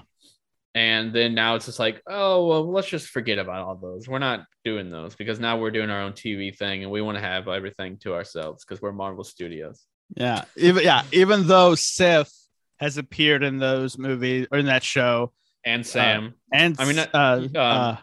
[0.74, 4.10] And then now it's just like, oh well, let's just forget about all those.
[4.10, 7.18] We're not doing those because now we're doing our own TV thing, and we want
[7.18, 9.86] to have everything to ourselves because we're Marvel Studios.
[10.16, 10.44] Yeah.
[10.58, 12.30] Even yeah, even though Sif
[12.78, 15.32] has appeared in those movies or in that show,
[15.66, 17.95] And Sam, and I mean, uh, um, uh,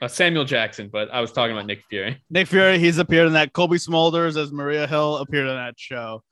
[0.00, 2.22] uh, Samuel Jackson, but I was talking about Nick Fury.
[2.30, 3.52] Nick Fury, he's appeared in that.
[3.52, 6.22] Cobie Smulders as Maria Hill appeared in that show.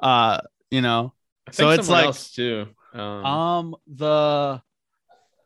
[0.00, 1.12] Uh, you know,
[1.52, 2.66] So it's like- else too.
[2.92, 4.60] Um, um, the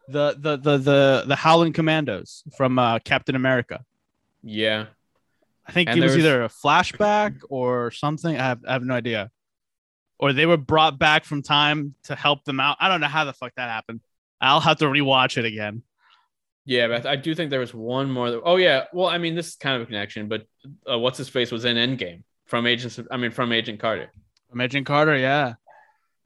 [0.09, 3.85] the the the the the Howling Commandos from uh, Captain America.
[4.43, 4.87] yeah,
[5.67, 8.35] I think And it was there's- either a flashback or something.
[8.37, 9.31] I have I have no idea.
[10.19, 12.77] Or they were brought back from time to help them out.
[12.81, 14.01] I don't know how the fuck that happened.
[14.41, 15.83] I'll have to rewatch it again.
[16.65, 18.31] yeah, but I do think there was one more.
[18.31, 20.47] That, oh yeah, well, I mean, this is kind of a connection, but
[20.91, 22.99] uh, what's his face was in Endgame from Agents.
[23.11, 24.11] I mean, from Agent Carter.
[24.51, 25.55] From Agent Carter, yeah.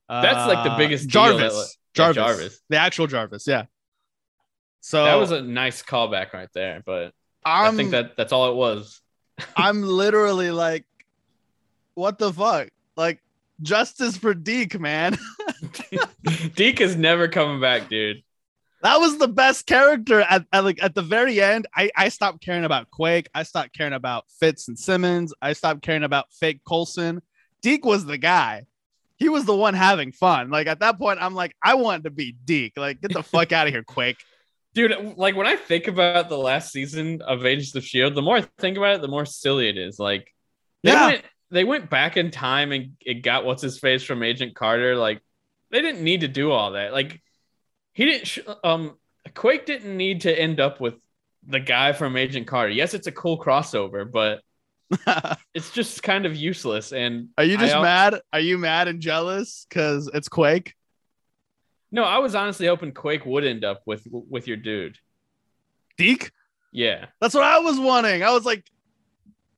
[0.08, 1.52] That's like the Uh, biggest Jarvis.
[1.54, 2.16] that- yeah, Jarvis.
[2.36, 2.60] Jarvis.
[2.68, 3.64] The actual Jarvis, yeah.
[4.80, 7.12] So That was a nice callback right there, but
[7.44, 9.00] I'm, I think that that's all it was.
[9.56, 10.84] I'm literally like,
[11.94, 12.68] what the fuck?
[12.96, 13.20] Like
[13.62, 15.18] justice for Deke, man.
[16.54, 18.22] Deke is never coming back, dude.
[18.82, 21.66] That was the best character at, at like at the very end.
[21.74, 23.28] I, I stopped caring about Quake.
[23.32, 25.32] I stopped caring about Fitz and Simmons.
[25.40, 27.22] I stopped caring about fake Coulson.
[27.60, 28.66] Deke was the guy.
[29.18, 30.50] He was the one having fun.
[30.50, 32.76] Like at that point, I'm like, I wanted to be Deke.
[32.76, 34.16] Like, get the fuck out of here, Quake.
[34.74, 38.38] Dude, like when I think about the last season of Agents of Shield, the more
[38.38, 40.00] I think about it, the more silly it is.
[40.00, 40.26] Like,
[40.82, 41.06] they Yeah.
[41.06, 44.96] went they went back in time and it got what's his face from Agent Carter.
[44.96, 45.20] Like,
[45.72, 46.92] they didn't need to do all that.
[46.92, 47.20] Like,
[47.94, 48.26] he didn't.
[48.26, 48.96] Sh- um,
[49.34, 50.94] Quake didn't need to end up with
[51.46, 52.70] the guy from Agent Carter.
[52.70, 54.42] Yes, it's a cool crossover, but
[55.54, 56.92] it's just kind of useless.
[56.92, 58.20] And Are you just I mad?
[58.32, 60.74] Are you mad and jealous because it's Quake?
[61.90, 64.98] No, I was honestly hoping Quake would end up with with your dude.
[65.96, 66.30] Deke?
[66.72, 67.06] Yeah.
[67.20, 68.22] That's what I was wanting.
[68.22, 68.64] I was like,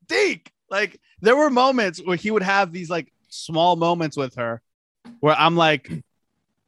[0.09, 0.51] Deke.
[0.71, 4.61] Like there were moments where he would have these like small moments with her
[5.20, 5.90] where I'm like,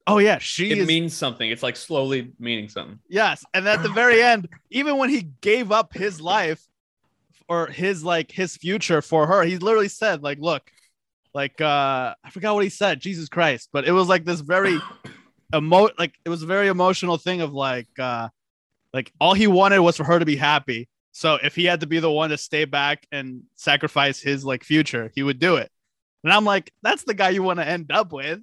[0.07, 1.51] oh yeah, she It is means something.
[1.51, 2.99] It's like slowly meaning something.
[3.09, 3.45] yes.
[3.55, 6.63] And at the very end, even when he gave up his life
[7.49, 10.71] or his like his future for her, he literally said, like, look,
[11.35, 14.79] like uh I forgot what he said, Jesus Christ, but it was like this very
[15.55, 18.29] emo like it was a very emotional thing of like uh
[18.93, 21.87] like all he wanted was for her to be happy so if he had to
[21.87, 25.71] be the one to stay back and sacrifice his like future he would do it
[26.27, 28.41] and i'm like that's the guy you want to end up with.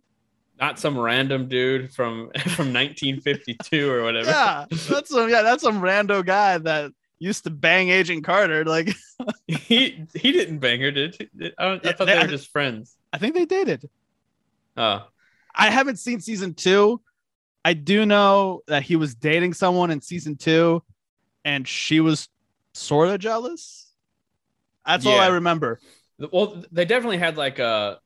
[0.60, 4.30] Not some random dude from from 1952 or whatever.
[4.30, 8.90] yeah that's some yeah that's some rando guy that used to bang agent carter like.
[9.48, 11.52] He he didn't bang her, did he?
[11.58, 12.96] I, I Yeah, thought they they- were just friends.
[13.14, 13.90] i think they dated.
[14.78, 15.06] Oh,
[15.54, 17.02] i haven't seen season two.
[17.66, 20.84] I do know that he was dating someone in season two
[21.46, 22.28] and she was
[22.74, 23.92] sort of jealous.
[24.86, 25.80] That's all i remember
[26.32, 28.00] well, they definitely had like a,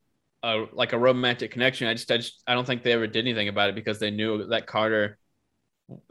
[0.44, 1.88] a like a romantic connection.
[1.88, 4.12] I just, I just, I don't think they ever did anything about it because they
[4.12, 5.18] knew that Carter,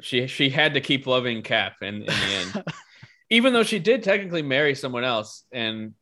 [0.00, 2.64] she she had to keep loving Cap in, in the end,
[3.30, 5.44] even though she did technically marry someone else.
[5.52, 5.94] And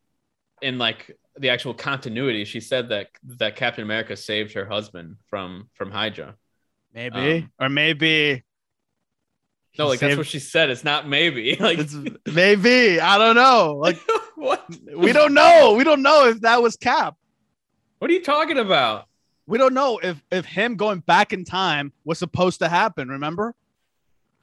[0.61, 3.07] in like the actual continuity, she said that
[3.39, 6.35] that Captain America saved her husband from from Hydra.
[6.93, 8.44] Maybe, Um, or maybe.
[9.77, 10.69] No, like that's what she said.
[10.69, 11.55] It's not maybe.
[11.59, 11.95] Like It's
[12.31, 12.99] maybe.
[12.99, 13.77] I don't know.
[13.79, 13.99] Like
[14.35, 14.65] what?
[14.95, 15.73] we don't know.
[15.77, 17.15] We don't know if that was Cap.
[17.99, 19.07] What are you talking about?
[19.47, 23.09] We don't know if if him going back in time was supposed to happen.
[23.09, 23.55] Remember?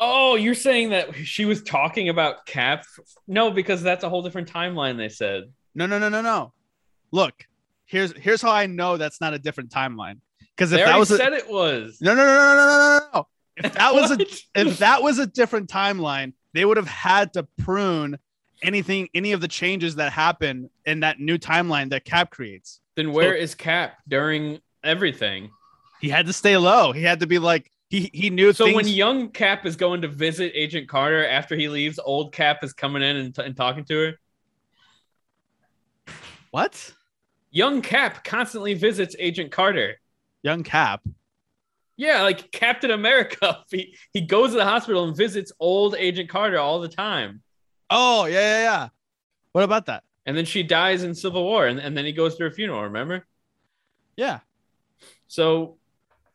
[0.01, 2.85] Oh, you're saying that she was talking about Cap?
[3.29, 4.97] No, because that's a whole different timeline.
[4.97, 5.45] They said.
[5.75, 6.53] No, no, no, no, no.
[7.13, 7.47] Look,
[7.87, 10.19] here's here's how I know that's not a different timeline.
[10.57, 11.99] Because if that was a, said it was.
[12.01, 13.29] no, no, no, no, no, no, no, no.
[13.65, 14.19] If that was a
[14.61, 18.19] if that was a different timeline, they would have had to prune
[18.63, 22.81] anything, any of the changes that happen in that new timeline that Cap creates.
[22.95, 25.51] then where is Cap during everything?
[26.01, 26.93] He had to stay low.
[26.93, 28.77] He had to be like he he knew So things.
[28.77, 32.73] when young Cap is going to visit Agent Carter after he leaves, old Cap is
[32.73, 33.95] coming in and, t- and talking to
[36.07, 36.13] her.
[36.51, 36.93] what
[37.51, 40.01] Young Cap constantly visits Agent Carter.
[40.43, 41.03] young Cap?
[41.97, 43.59] Yeah, like Captain America.
[43.71, 47.43] He, he goes to the hospital and visits old Agent Carter all the time.
[47.91, 48.89] Oh yeah yeah yeah.
[49.53, 50.03] What about that?
[50.27, 52.83] And then she dies in Civil War, and, and then he goes to her funeral,
[52.85, 53.27] remember?
[54.17, 54.41] Yeah.
[55.27, 55.79] So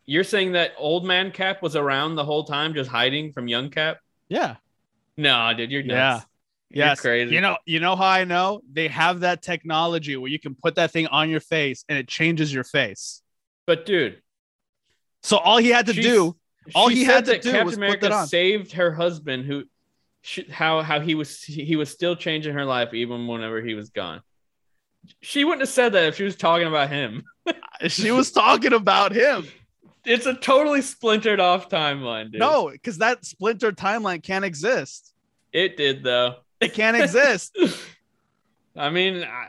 [0.06, 3.70] you're saying that old man Cap was around the whole time just hiding from young
[3.70, 3.98] Cap?
[4.30, 4.56] Yeah.
[5.16, 6.26] No, dude, you're nuts.
[6.70, 7.34] You're crazy.
[7.34, 8.62] You know, you know how I know?
[8.72, 12.08] They have that technology where you can put that thing on your face and it
[12.08, 13.22] changes your face.
[13.66, 14.22] but dude,
[15.24, 16.36] So all he had to she's- do,
[16.76, 18.28] all he had to do Captain was put that on.
[18.28, 19.64] saved her husband, who
[20.52, 24.22] how how he was he was still changing her life even whenever he was gone.
[25.22, 27.24] She wouldn't have said that if she was talking about him.
[27.88, 29.48] she was talking about him.
[30.06, 32.40] it's a totally splintered off timeline, dude.
[32.42, 35.14] No, because that splintered timeline can't exist.
[35.54, 36.36] it did though.
[36.60, 37.58] It can't exist.
[38.76, 39.48] I mean, I,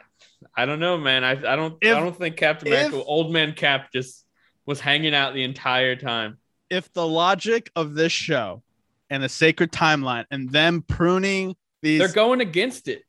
[0.57, 1.25] I don't know, man.
[1.25, 4.25] I, I don't If- I don't think Captain America, if- old man Cap, just
[4.69, 6.37] was hanging out the entire time.
[6.69, 8.62] if the logic of this show
[9.09, 13.03] and the sacred timeline and them pruning these They're going against it.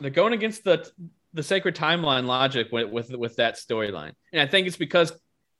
[0.00, 0.90] They're going against the
[1.34, 5.12] the sacred timeline logic with with, with that storyline, and I think it's because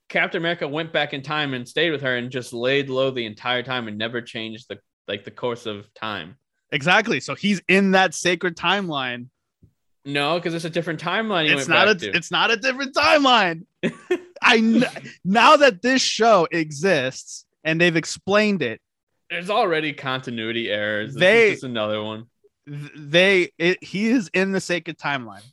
[0.09, 3.25] Captain America went back in time and stayed with her and just laid low the
[3.25, 6.35] entire time and never changed the like the course of time.
[6.71, 7.19] exactly.
[7.19, 9.27] So he's in that sacred timeline.
[10.03, 11.47] No, because it's a different timeline.
[11.49, 12.09] It's not a to.
[12.09, 13.65] it's not a different timeline.
[14.47, 18.79] I now that this show exists and they've explained it,
[19.29, 21.13] There's already continuity errors.
[21.13, 22.25] This They- is just another one.
[22.65, 25.43] they it, he is in the sacred timeline.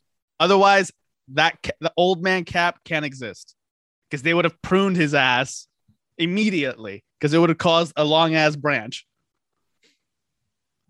[0.40, 0.92] Otherwise,
[1.28, 3.54] that the old man Cap can't exist
[4.10, 5.66] because they would have pruned his ass
[6.18, 9.06] immediately because it would have caused a long ass branch.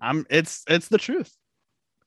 [0.00, 1.32] I'm it's it's the truth.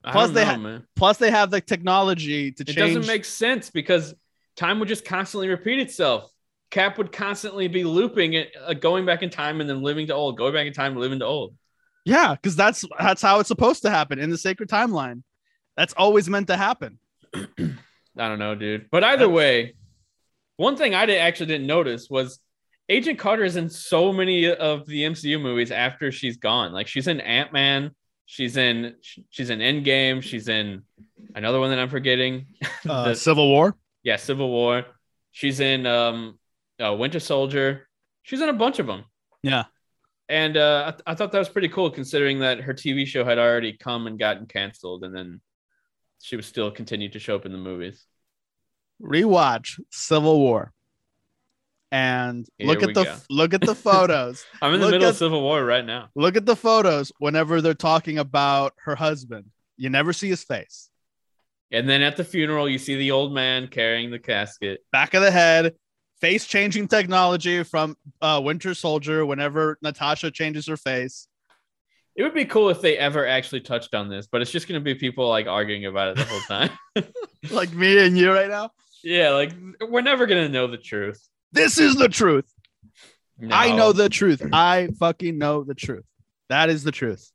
[0.04, 0.80] Plus they ha-.
[0.96, 2.78] Plus, they have the technology to It change.
[2.78, 4.14] It doesn't make sense because
[4.58, 6.30] time would just constantly repeat itself.
[6.70, 10.14] Cap would constantly be looping it, uh, going back in time and then living to
[10.14, 11.56] old, going back in time, living to old.
[12.06, 15.24] yeah, because that's that's how it's supposed to happen in the sacred timeline.
[15.78, 17.00] That's always meant to happen.
[17.34, 17.48] I
[18.16, 18.88] don't know, dude.
[18.92, 19.76] But either way,
[20.58, 22.40] one thing I did, actually didn't notice was
[22.90, 26.72] Agent Carter is in so many of the MCU movies after she's gone.
[26.74, 27.92] Like she's in Ant Man,
[28.26, 28.96] she's in
[29.30, 30.82] she's in Endgame, she's in
[31.36, 32.48] another one that I'm forgetting.
[32.90, 33.76] Uh, The- Civil War.
[34.08, 34.86] Yeah, Civil War.
[35.34, 36.40] She's in um,
[36.84, 37.90] uh, Winter Soldier.
[38.24, 39.04] She's in a bunch of them.
[39.44, 39.66] Yeah.
[40.30, 43.26] And uh, I, th- I thought that was pretty cool considering that her TV show
[43.26, 45.42] had already come and gotten canceled, and then
[46.22, 48.06] she was still continued to show up in the movies.
[49.02, 50.72] Rewatch Civil War,
[51.92, 53.16] and Here look at the go.
[53.30, 54.44] look at the photos.
[54.62, 56.10] I'm in the Look middle at- of Civil War right now.
[56.16, 59.46] look at the photos whenever they're talking about her husband.
[59.78, 60.90] You never see his face.
[61.72, 64.86] And then at the funeral, you see the old man carrying the casket.
[64.92, 65.76] Back of the head,
[66.22, 69.26] face changing technology from uh, Winter Soldier.
[69.26, 71.28] Whenever Natasha changes her face,
[72.16, 74.80] It would be cool if they ever actually touched on this, but it's just going
[74.80, 76.70] to be people like arguing about it the whole time.
[77.52, 78.72] like me and you right now.
[79.04, 79.52] yeah, like
[79.82, 81.22] we're never going to know the truth.
[81.52, 82.46] This is the truth.
[83.52, 84.42] I know the truth.
[84.52, 86.06] I fucking know the truth.
[86.50, 87.32] That is the truth.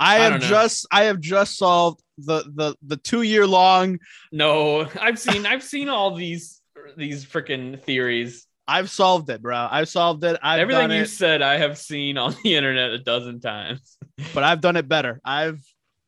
[0.00, 3.98] I I have just I have just solved the the the two year long.
[4.32, 6.60] No, I've seen I've seen all these
[6.96, 8.46] these freaking theories.
[8.66, 9.68] I've solved it, bro.
[9.70, 10.38] I've solved it.
[10.42, 13.96] I've Everything you it, said, I have seen on the internet a dozen times.
[14.32, 15.20] but I've done it better.
[15.24, 15.60] I've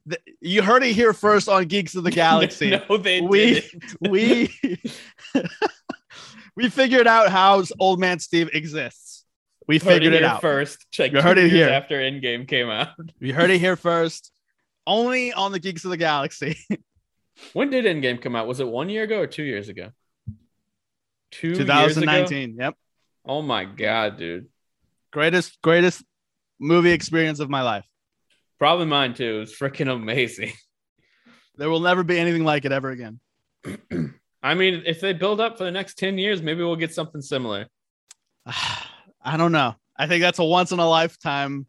[0.09, 2.71] th- you heard it here first on Geeks of the Galaxy.
[2.71, 3.63] no, they We-
[4.01, 4.55] we
[6.57, 9.12] we figured out how Old Man Steve exists.
[9.69, 10.41] We Heard figured it here out.
[10.41, 10.87] first.
[10.99, 11.69] Like You heard it here.
[11.69, 12.89] after Endgame came out.
[13.21, 14.33] We heard it here first.
[14.87, 16.59] Only on the Geeks of the Galaxy.
[17.55, 18.47] When did Endgame come out?
[18.47, 19.91] Was it one year ago or two years ago?
[21.31, 21.65] Two years ago.
[21.65, 22.57] 2019.
[22.59, 22.75] Yep.
[23.25, 24.49] Oh my god, dude.
[25.13, 26.05] Greatest greatest
[26.61, 27.87] movie experience of my life.
[28.59, 29.37] Probably mine too.
[29.37, 30.53] It was freaking amazing.
[31.57, 33.21] There will never be anything like it ever again.
[34.43, 37.21] I mean, if they build up for the next 10 years, maybe we'll get something
[37.21, 37.67] similar.
[39.25, 39.75] I don't know.
[39.97, 41.67] I think that's a once in a lifetime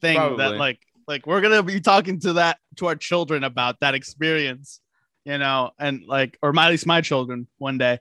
[0.00, 3.94] thing that like like we're gonna be talking to that to our children about that
[3.94, 4.80] experience,
[5.24, 7.98] you know, and like or at least my children one day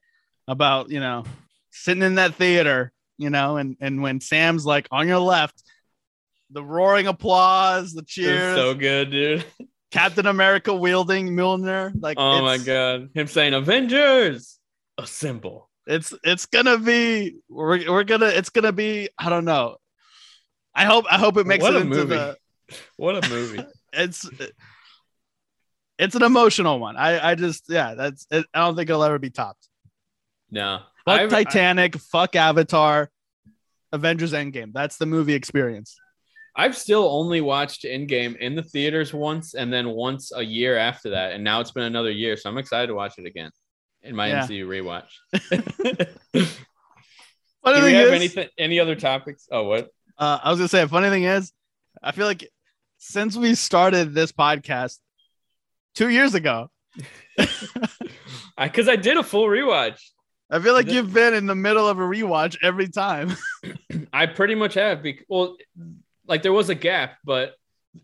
[0.48, 1.24] about you know
[1.72, 5.64] sitting in that theater, you know, and and when Sam's like on your left,
[6.52, 9.46] the roaring applause, the cheers, so good, dude.
[9.92, 13.10] Captain America wielding Mjolnir, like Oh my god.
[13.14, 14.60] Him saying Avengers
[14.98, 15.70] assemble.
[15.88, 19.78] It's it's gonna be we're, we're gonna it's gonna be I don't know.
[20.76, 22.16] I hope I hope it makes What it a into movie.
[22.16, 22.38] the
[22.98, 23.64] What a movie.
[23.94, 24.30] it's
[25.98, 26.96] it's an emotional one.
[26.98, 29.68] I I just yeah that's it, I don't think it'll ever be topped.
[30.52, 30.80] no.
[31.06, 33.10] Fuck I've- Titanic, fuck Avatar,
[33.94, 34.74] Avengers Endgame.
[34.74, 35.96] That's the movie experience.
[36.54, 41.12] I've still only watched Endgame in the theaters once and then once a year after
[41.12, 41.32] that.
[41.32, 42.36] And now it's been another year.
[42.36, 43.52] So I'm excited to watch it again
[44.04, 44.45] in my Yeah.
[44.48, 45.10] MCU rewatch.
[47.64, 49.48] Funny Do we have is, anything any other topics?
[49.52, 49.89] Oh, what?
[50.18, 51.52] uh, I was gonna say, funny thing is,
[52.02, 52.50] I feel like
[52.98, 54.98] since we started this podcast
[55.95, 56.70] two years ago,
[58.58, 60.00] Because I, did a full rewatch.
[60.50, 63.36] I feel like you've been in the middle of a rewatch every time.
[64.14, 65.04] I pretty much have.
[65.04, 65.58] Bec- well,
[66.26, 67.54] like there was a gap, but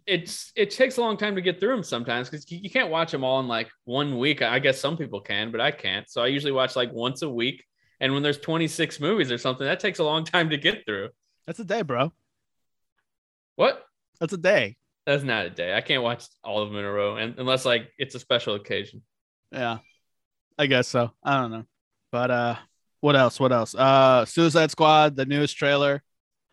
[0.05, 3.11] it's it takes a long time to get through them sometimes because you, can't watch
[3.11, 4.41] them all in like one week.
[4.41, 6.09] I guess some people can, but I can't.
[6.09, 7.63] So I usually watch like once a week,
[7.99, 11.09] And when there's 26 movies or something, that takes a long time to get through.
[11.45, 12.11] That's a day, bro.
[13.55, 13.83] What?
[14.19, 14.77] That's a day.
[15.05, 15.73] That's not a day.
[15.75, 18.55] I can't watch all of them in a row, and unless like it's a special
[18.55, 19.01] occasion.
[19.51, 19.79] Yeah.
[20.57, 21.11] I guess so.
[21.23, 21.65] I don't know.
[22.11, 22.55] But uh
[23.01, 23.39] what else?
[23.39, 23.75] What else?
[23.75, 26.03] Uh Suicide Squad, the newest trailer.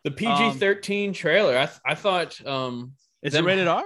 [0.05, 1.57] The PG-13 trailer.
[1.59, 3.85] I th- I thought um Is Them- it rated R?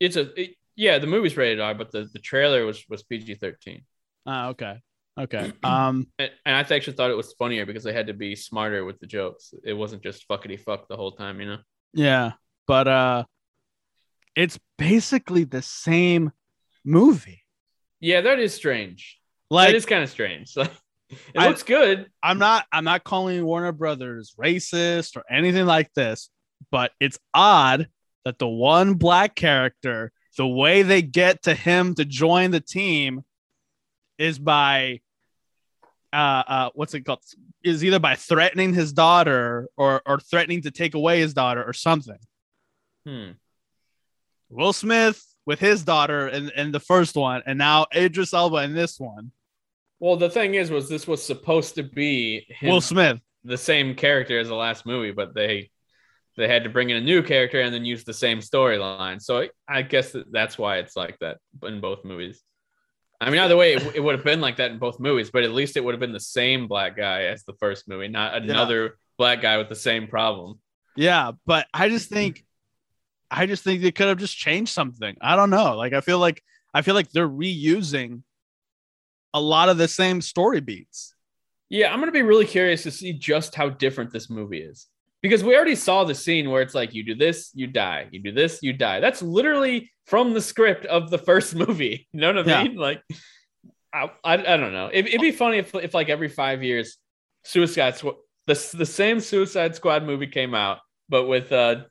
[0.00, 3.84] it's a it- yeah the movie's rated R, but the the trailer was was PG-13.
[4.26, 4.80] Ah, okay.
[5.18, 5.52] Okay.
[5.62, 8.84] Um And, and I actually thought it was funnier because they had to be smarter
[8.84, 9.54] with the jokes.
[9.64, 11.58] It wasn't just fuckity fuck the whole time, you know.
[11.92, 12.32] yeah,
[12.66, 13.24] but uh
[14.34, 16.32] it's basically the same
[16.84, 17.42] movie.
[18.00, 19.20] Yeah, that is strange.
[19.50, 20.56] Like that is kind of strange.
[20.56, 20.72] Like,
[21.10, 22.10] it I- looks good.
[22.22, 26.30] I'm not I'm not calling Warner Brothers racist or anything like this,
[26.72, 27.88] but it's odd
[28.24, 33.22] that the one black character, the way they get to him to join the team
[34.18, 35.00] is by
[36.12, 37.20] uh uh what's it called?
[37.62, 41.72] Is either by threatening his daughter or or threatening to take away his daughter or
[41.72, 42.18] something.
[43.06, 43.30] Hmm.
[44.48, 48.74] Will Smith with his daughter in, in the first one, and now Idris Elba in
[48.74, 49.30] this one.
[50.00, 53.20] Well, the thing is, was this was supposed to be him, Will Smith.
[53.44, 55.70] the same character as the last movie, but they
[56.36, 59.22] they had to bring in a new character and then use the same storyline.
[59.22, 62.42] So I guess that's why it's like that in both movies.
[63.20, 65.44] I mean, either way, it, it would have been like that in both movies, but
[65.44, 68.34] at least it would have been the same black guy as the first movie, not
[68.34, 70.60] another black guy with the same problem.
[70.96, 72.44] Yeah, but I just think
[73.30, 75.16] I just think they could have just changed something.
[75.20, 75.76] I don't know.
[75.76, 78.22] Like I feel like I feel like they're reusing
[79.32, 81.14] a lot of the same story beats.
[81.68, 84.88] Yeah, I'm gonna be really curious to see just how different this movie is
[85.24, 88.20] because we already saw the scene where it's like you do this, you die, you
[88.20, 89.00] do this, you die.
[89.00, 92.06] That's literally from the script of the first movie.
[92.12, 92.62] You know what I Yeah.
[92.64, 92.76] mean?
[92.76, 93.00] Like,
[93.90, 94.90] I, I, I don't know.
[94.92, 96.98] It, it'd be funny if, if like every five years,
[97.42, 98.16] Suicide Squad,
[98.46, 101.84] the the same Suicide Squad movie came out, but with uh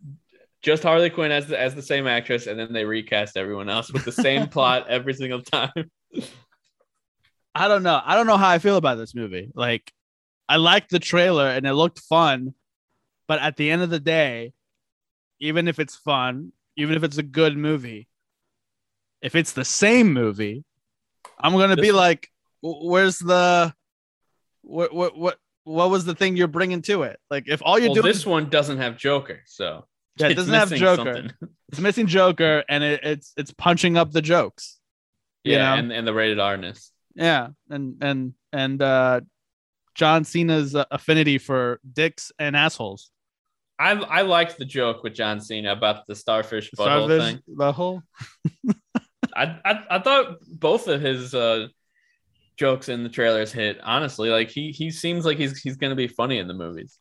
[0.62, 3.92] just Harley Quinn as the, as the same actress, and then they recast everyone else
[3.92, 5.72] with the same plot every single time.
[7.56, 8.00] I don't know.
[8.06, 9.50] I don't know how I feel about this movie.
[9.56, 9.92] Like
[10.48, 12.54] I liked the trailer and it looked fun,
[13.28, 14.54] but at the end of the day,
[15.40, 18.08] even if it's fun, even if it's a good movie,
[19.22, 20.64] if it's the same movie,
[21.40, 22.30] I'm gonna be like,
[22.62, 23.74] "Where's the
[24.62, 27.90] what what what what was the thing you're bringing to it?" Like if all you're
[27.90, 29.86] well, doing this one doesn't have Joker, so
[30.18, 31.14] Yeah, it doesn't have Joker.
[31.16, 31.32] something.
[31.70, 34.80] it's missing Joker and it, it's it's punching up the jokes.
[35.44, 35.80] You Yeah, know?
[35.80, 36.92] and, and the rated R-ness.
[37.16, 39.22] Yeah, and and and uh
[39.96, 43.12] John Cena's uh, affinity for dicks and assholes.
[43.84, 47.40] I I liked the joke with John Cena about the starfish butthole Starfish thing.
[47.56, 48.02] butthole.
[49.36, 51.68] I, I I thought both of his uh
[52.58, 53.80] jokes in the trailers hit.
[53.84, 57.00] Honestly, like he he seems like he's he's gonna be funny in the movies.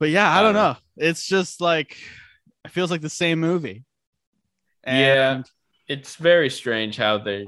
[0.00, 0.76] But yeah, I don't Um, know.
[0.96, 1.96] It's just like
[2.64, 3.84] it feels like the same movie.
[4.86, 5.32] Yeah.
[5.36, 5.50] And
[5.88, 7.46] It's very strange how they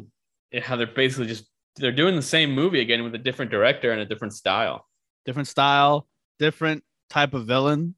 [0.63, 1.45] how they're basically just
[1.77, 4.87] they're doing the same movie again with a different director and a different style.
[5.27, 6.07] different style,
[6.39, 7.97] different type of villain.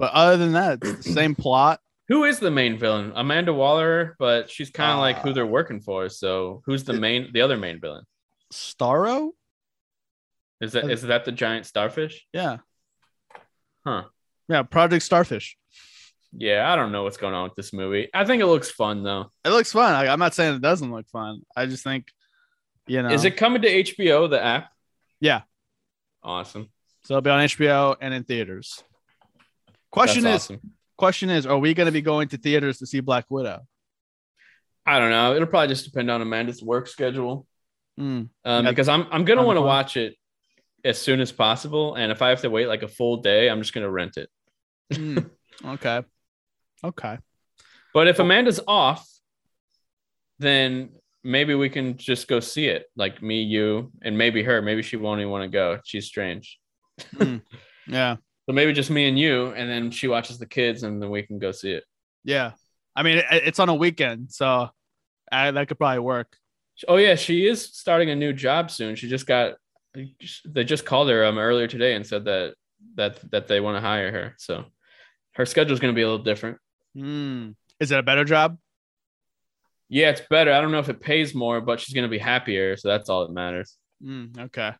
[0.00, 1.78] But other than that, it's the same plot.
[2.08, 3.12] Who is the main villain?
[3.14, 6.08] Amanda Waller, but she's kind of like who Uh, they're working for.
[6.08, 8.04] So who's the main the other main villain?
[8.52, 9.30] Starro?
[10.60, 12.26] Is that is that the giant starfish?
[12.32, 12.58] Yeah.
[13.86, 14.04] Huh.
[14.48, 15.56] Yeah, Project Starfish.
[16.32, 18.08] Yeah, I don't know what's going on with this movie.
[18.12, 19.30] I think it looks fun though.
[19.44, 19.92] It looks fun.
[19.92, 21.42] Like, I'm not saying it doesn't look fun.
[21.56, 22.06] I just think,
[22.86, 24.70] you know, Is it coming to HBO, the app?
[25.20, 25.42] Yeah.
[26.22, 26.68] Awesome.
[27.04, 28.82] so it'll be on HBO and in theaters.
[29.90, 30.72] Question That's is, awesome.
[30.96, 33.60] question is, are we going to be going to theaters to see Black Widow?
[34.86, 35.34] I don't know.
[35.34, 37.46] It'll probably just depend on Amanda's work schedule.
[37.96, 38.22] Hmm.
[38.44, 40.16] Um, because I'm I'm gonna want to watch it
[40.84, 41.96] as soon as possible.
[41.96, 44.30] And if I have to wait like a full day, I'm just gonna rent it.
[44.94, 45.18] Hmm.
[45.64, 46.02] okay.
[46.82, 47.18] Okay.
[47.92, 49.06] But if Amanda's off,
[50.38, 50.90] then
[51.22, 52.86] maybe we can just go see it.
[52.96, 54.62] Like me, you, and maybe her.
[54.62, 55.78] Maybe she won't even want to go.
[55.84, 56.58] She's strange.
[57.86, 58.16] Yeah.
[58.50, 61.22] So maybe just me and you, and then she watches the kids, and then we
[61.22, 61.84] can go see it.
[62.24, 62.50] Yeah.
[62.96, 64.70] I mean, it, it's on a weekend, so
[65.30, 66.36] uh, that could probably work.
[66.88, 68.96] Oh yeah, she is starting a new job soon.
[68.96, 69.54] She just got
[69.94, 72.54] they just called her um earlier today and said that
[72.96, 74.34] that that they want to hire her.
[74.38, 74.64] So
[75.36, 76.58] her schedule's going to be a little different.
[76.96, 77.50] Hmm.
[77.78, 78.58] Is it a better job?
[79.88, 80.52] Yeah, it's better.
[80.52, 83.08] I don't know if it pays more, but she's going to be happier, so that's
[83.08, 83.76] all that matters.
[84.02, 84.24] Hmm.
[84.36, 84.72] okay.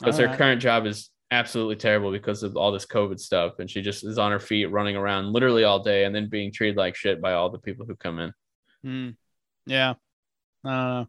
[0.00, 0.38] Because her Alright.
[0.38, 4.18] current job is absolutely terrible because of all this COVID stuff, and she just is
[4.18, 7.32] on her feet running around literally all day, and then being treated like shit by
[7.32, 8.32] all the people who come in.
[8.84, 9.08] Hmm.
[9.66, 9.94] Yeah.
[10.64, 11.06] I.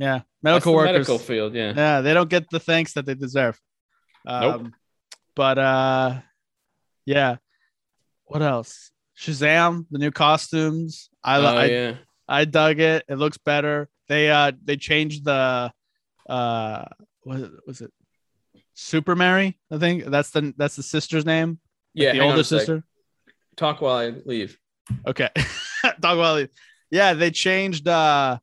[0.00, 0.92] Yeah, medical workers.
[0.94, 1.54] medical field.
[1.54, 1.74] Yeah.
[1.76, 3.60] Yeah, they don't get the thanks that they deserve.
[4.26, 4.72] Um, Nope.
[5.36, 6.20] But uh,
[7.04, 7.36] yeah.
[8.24, 8.90] What else?
[9.18, 11.10] Shazam, the new costumes.
[11.22, 11.94] I Oh, I, yeah.
[12.26, 13.04] I dug it.
[13.08, 13.90] It looks better.
[14.08, 15.70] They uh they changed the
[16.28, 16.84] uh
[17.22, 17.92] what was it?
[18.82, 21.60] Super Mary, I think that's the that's the sister's name.
[21.92, 22.12] Yeah.
[22.12, 22.82] the older sister.
[23.54, 24.58] Talk while I leave.
[25.06, 25.28] Okay.
[26.00, 26.48] Dog Valley.
[26.90, 28.38] Yeah, they changed uh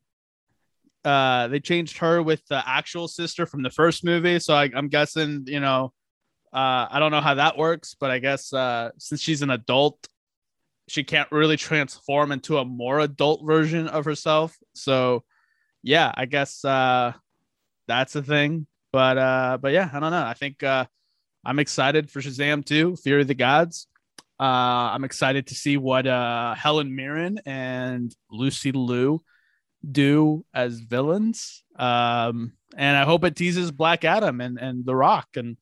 [1.04, 4.38] uh they changed her with the actual sister from the first movie.
[4.38, 5.92] So I, I'm guessing, you know,
[6.52, 10.06] uh I don't know how that works, but I guess uh since she's an adult,
[10.86, 14.56] she can't really transform into a more adult version of herself.
[14.76, 15.24] So
[15.82, 17.12] yeah, I guess uh
[17.88, 18.68] that's a thing.
[18.92, 20.24] But uh but yeah, I don't know.
[20.24, 20.86] I think uh
[21.44, 23.86] I'm excited for Shazam 2, Fury of the Gods.
[24.40, 29.22] Uh, I'm excited to see what uh, Helen Mirren and Lucy Liu
[29.90, 31.64] do as villains.
[31.76, 35.28] Um, and I hope it teases Black Adam and, and The Rock.
[35.36, 35.56] And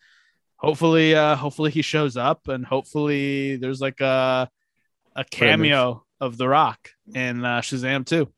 [0.56, 4.50] hopefully, uh, hopefully he shows up and hopefully there's like a,
[5.14, 8.28] a cameo of The Rock in uh, Shazam 2.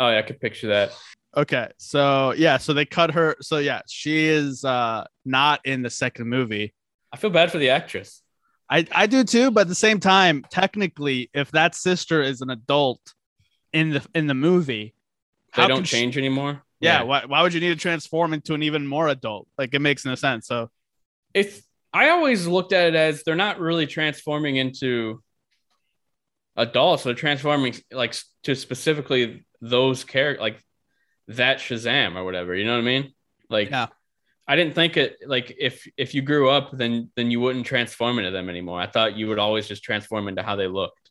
[0.00, 0.92] Oh yeah, I could picture that.
[1.36, 1.68] Okay.
[1.78, 2.58] So, yeah.
[2.58, 3.36] So they cut her.
[3.40, 6.72] So, yeah, she is uh, not in the second movie.
[7.12, 8.22] I feel bad for the actress.
[8.70, 12.50] I, I do too, but at the same time, technically, if that sister is an
[12.50, 13.00] adult
[13.72, 14.94] in the in the movie,
[15.54, 16.62] They don't can she- change anymore.
[16.80, 19.48] yeah, Why, why would you need to transform into an even more adult?
[19.58, 20.46] Like it makes no sense.
[20.46, 20.70] So
[21.34, 21.62] It's
[21.92, 25.22] I always looked at it as they're not really transforming into
[26.56, 27.02] adults.
[27.04, 28.14] They're transforming like
[28.44, 30.58] to specifically those characters, like
[31.28, 32.54] that Shazam or whatever.
[32.54, 33.12] You know what I mean?
[33.48, 33.86] Like, Yeah.
[34.46, 38.18] I didn't think it like if if you grew up, then then you wouldn't transform
[38.18, 38.78] into them anymore.
[38.78, 41.10] I thought you would always just transform into how they looked.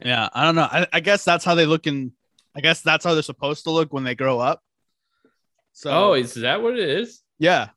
[0.00, 0.68] yeah, I don't know.
[0.70, 2.12] I, I guess that's how they look in.
[2.54, 4.62] I guess that's how they're supposed to look when they grow up.
[5.72, 7.20] So oh, is that what it is?
[7.40, 7.70] yeah,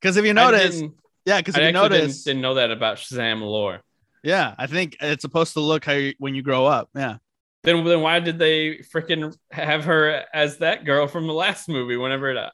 [0.00, 0.82] because if you notice,
[1.24, 3.82] yeah, because I you notice, didn't, didn't know that about Shazam lore.
[4.24, 6.88] yeah, I think it's supposed to look how you, when you grow up.
[6.96, 7.18] Yeah,
[7.62, 11.96] Then then why did they freaking have her as that girl from the last movie?
[11.96, 12.50] Whenever it,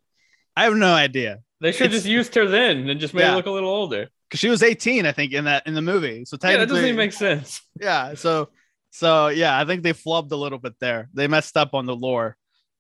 [0.57, 3.23] I have no idea they should have It's- just used her then and just made
[3.23, 3.31] Yeah.
[3.31, 4.09] her look a little older.
[4.29, 6.25] because she was 18, I think, in that in the movie.
[6.25, 7.61] So Yeah, that doesn't even make sense.
[7.81, 8.49] yeah so
[8.91, 11.95] so yeah i think they flubbed a little bit there they messed up on the
[11.95, 12.35] lore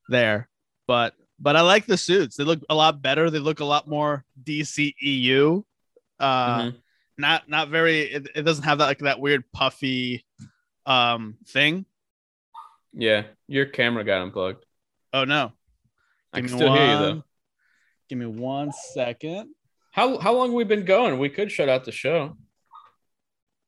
[0.08, 0.48] there
[0.86, 3.86] but but i like the suits they look a lot better they look a lot
[3.86, 5.62] more dceu
[6.18, 6.74] uh Mhm.
[7.18, 10.24] not not very it, it doesn't have that like that weird puffy
[10.86, 11.84] um thing
[12.98, 14.64] Yeah, your camera got unplugged.
[15.12, 15.52] oh no
[16.32, 17.22] I can Give still hear you though.
[18.08, 19.50] give me one second
[19.92, 21.18] How how long have we been going?
[21.18, 22.36] We could shut out the show.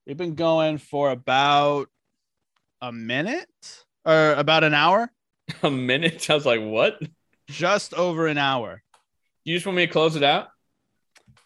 [0.06, 1.88] we've been going for about
[2.80, 5.10] a minute or about an hour
[5.62, 6.28] A minute.
[6.30, 7.00] I was like, what?
[7.48, 8.82] just over an hour
[9.44, 10.48] You just want me to close it out?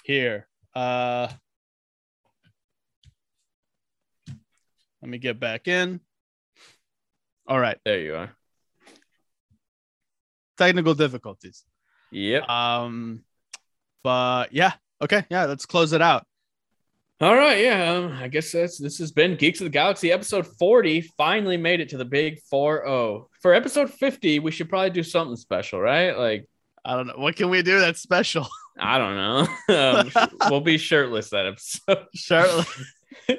[0.05, 0.47] here.
[0.75, 1.29] Uh
[5.01, 6.01] let me get back in.
[7.47, 7.79] All right.
[7.85, 8.37] There you are.
[10.57, 11.65] Technical difficulties.
[12.11, 12.49] Yep.
[12.49, 13.25] Um
[14.03, 14.73] but yeah.
[15.01, 15.25] Okay.
[15.31, 16.27] Yeah, let's close it out.
[17.23, 17.93] All right, yeah.
[17.93, 21.03] Um, I guess that's this has been Geeks of the Galaxy episode 40.
[21.17, 23.27] Finally made it to the big 4-0.
[23.41, 26.19] For episode 50, we should probably do something special, right?
[26.19, 26.49] Like,
[26.85, 27.15] I don't know.
[27.17, 28.49] What can we do that's special?
[28.79, 29.47] I don't know.
[30.19, 32.07] um, we'll be shirtless that episode.
[32.13, 32.65] Sure.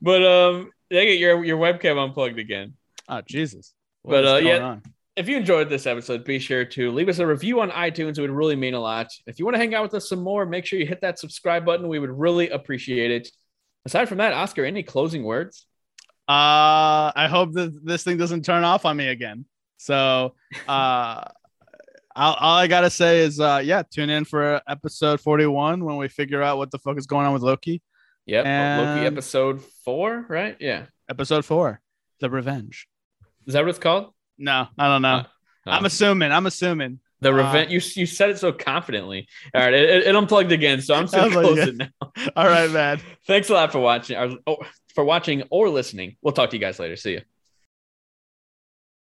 [0.00, 2.74] but um, they get your your webcam unplugged again.
[3.10, 3.74] Oh Jesus.
[4.04, 4.58] But, uh, yeah.
[4.58, 4.82] on?
[5.16, 8.16] If you enjoyed this episode, be sure to leave us a review on iTunes.
[8.16, 9.08] It would really mean a lot.
[9.26, 11.18] If you want to hang out with us some more, make sure you hit that
[11.18, 11.88] subscribe button.
[11.88, 13.28] We would really appreciate it.
[13.84, 15.66] Aside from that, Oscar, any closing words?
[16.28, 19.46] Uh I hope that this thing doesn't turn off on me again.
[19.78, 20.34] So
[20.68, 21.24] uh
[22.16, 26.08] all, all I gotta say is uh yeah, tune in for episode 41 when we
[26.08, 27.82] figure out what the fuck is going on with Loki.
[28.26, 28.44] Yep.
[28.44, 30.56] Loki episode four, right?
[30.60, 30.86] Yeah.
[31.08, 31.80] Episode four,
[32.20, 32.86] the revenge.
[33.50, 34.14] Is that what it's called?
[34.38, 35.08] No, I don't know.
[35.08, 35.24] Uh,
[35.66, 35.86] I'm Oh.
[35.86, 36.30] assuming.
[36.30, 37.00] I'm assuming.
[37.20, 39.26] the uh, you you said it so confidently.
[39.52, 41.88] All right, it, it, unplugged again, so I'm Unplugged close it now.
[42.36, 43.00] All right, man.
[43.26, 44.16] Thanks a lot for watching.
[44.16, 44.58] Or, oh,
[44.94, 46.16] for watching or listening.
[46.22, 46.94] We'll talk to you guys later.
[46.94, 47.22] See you.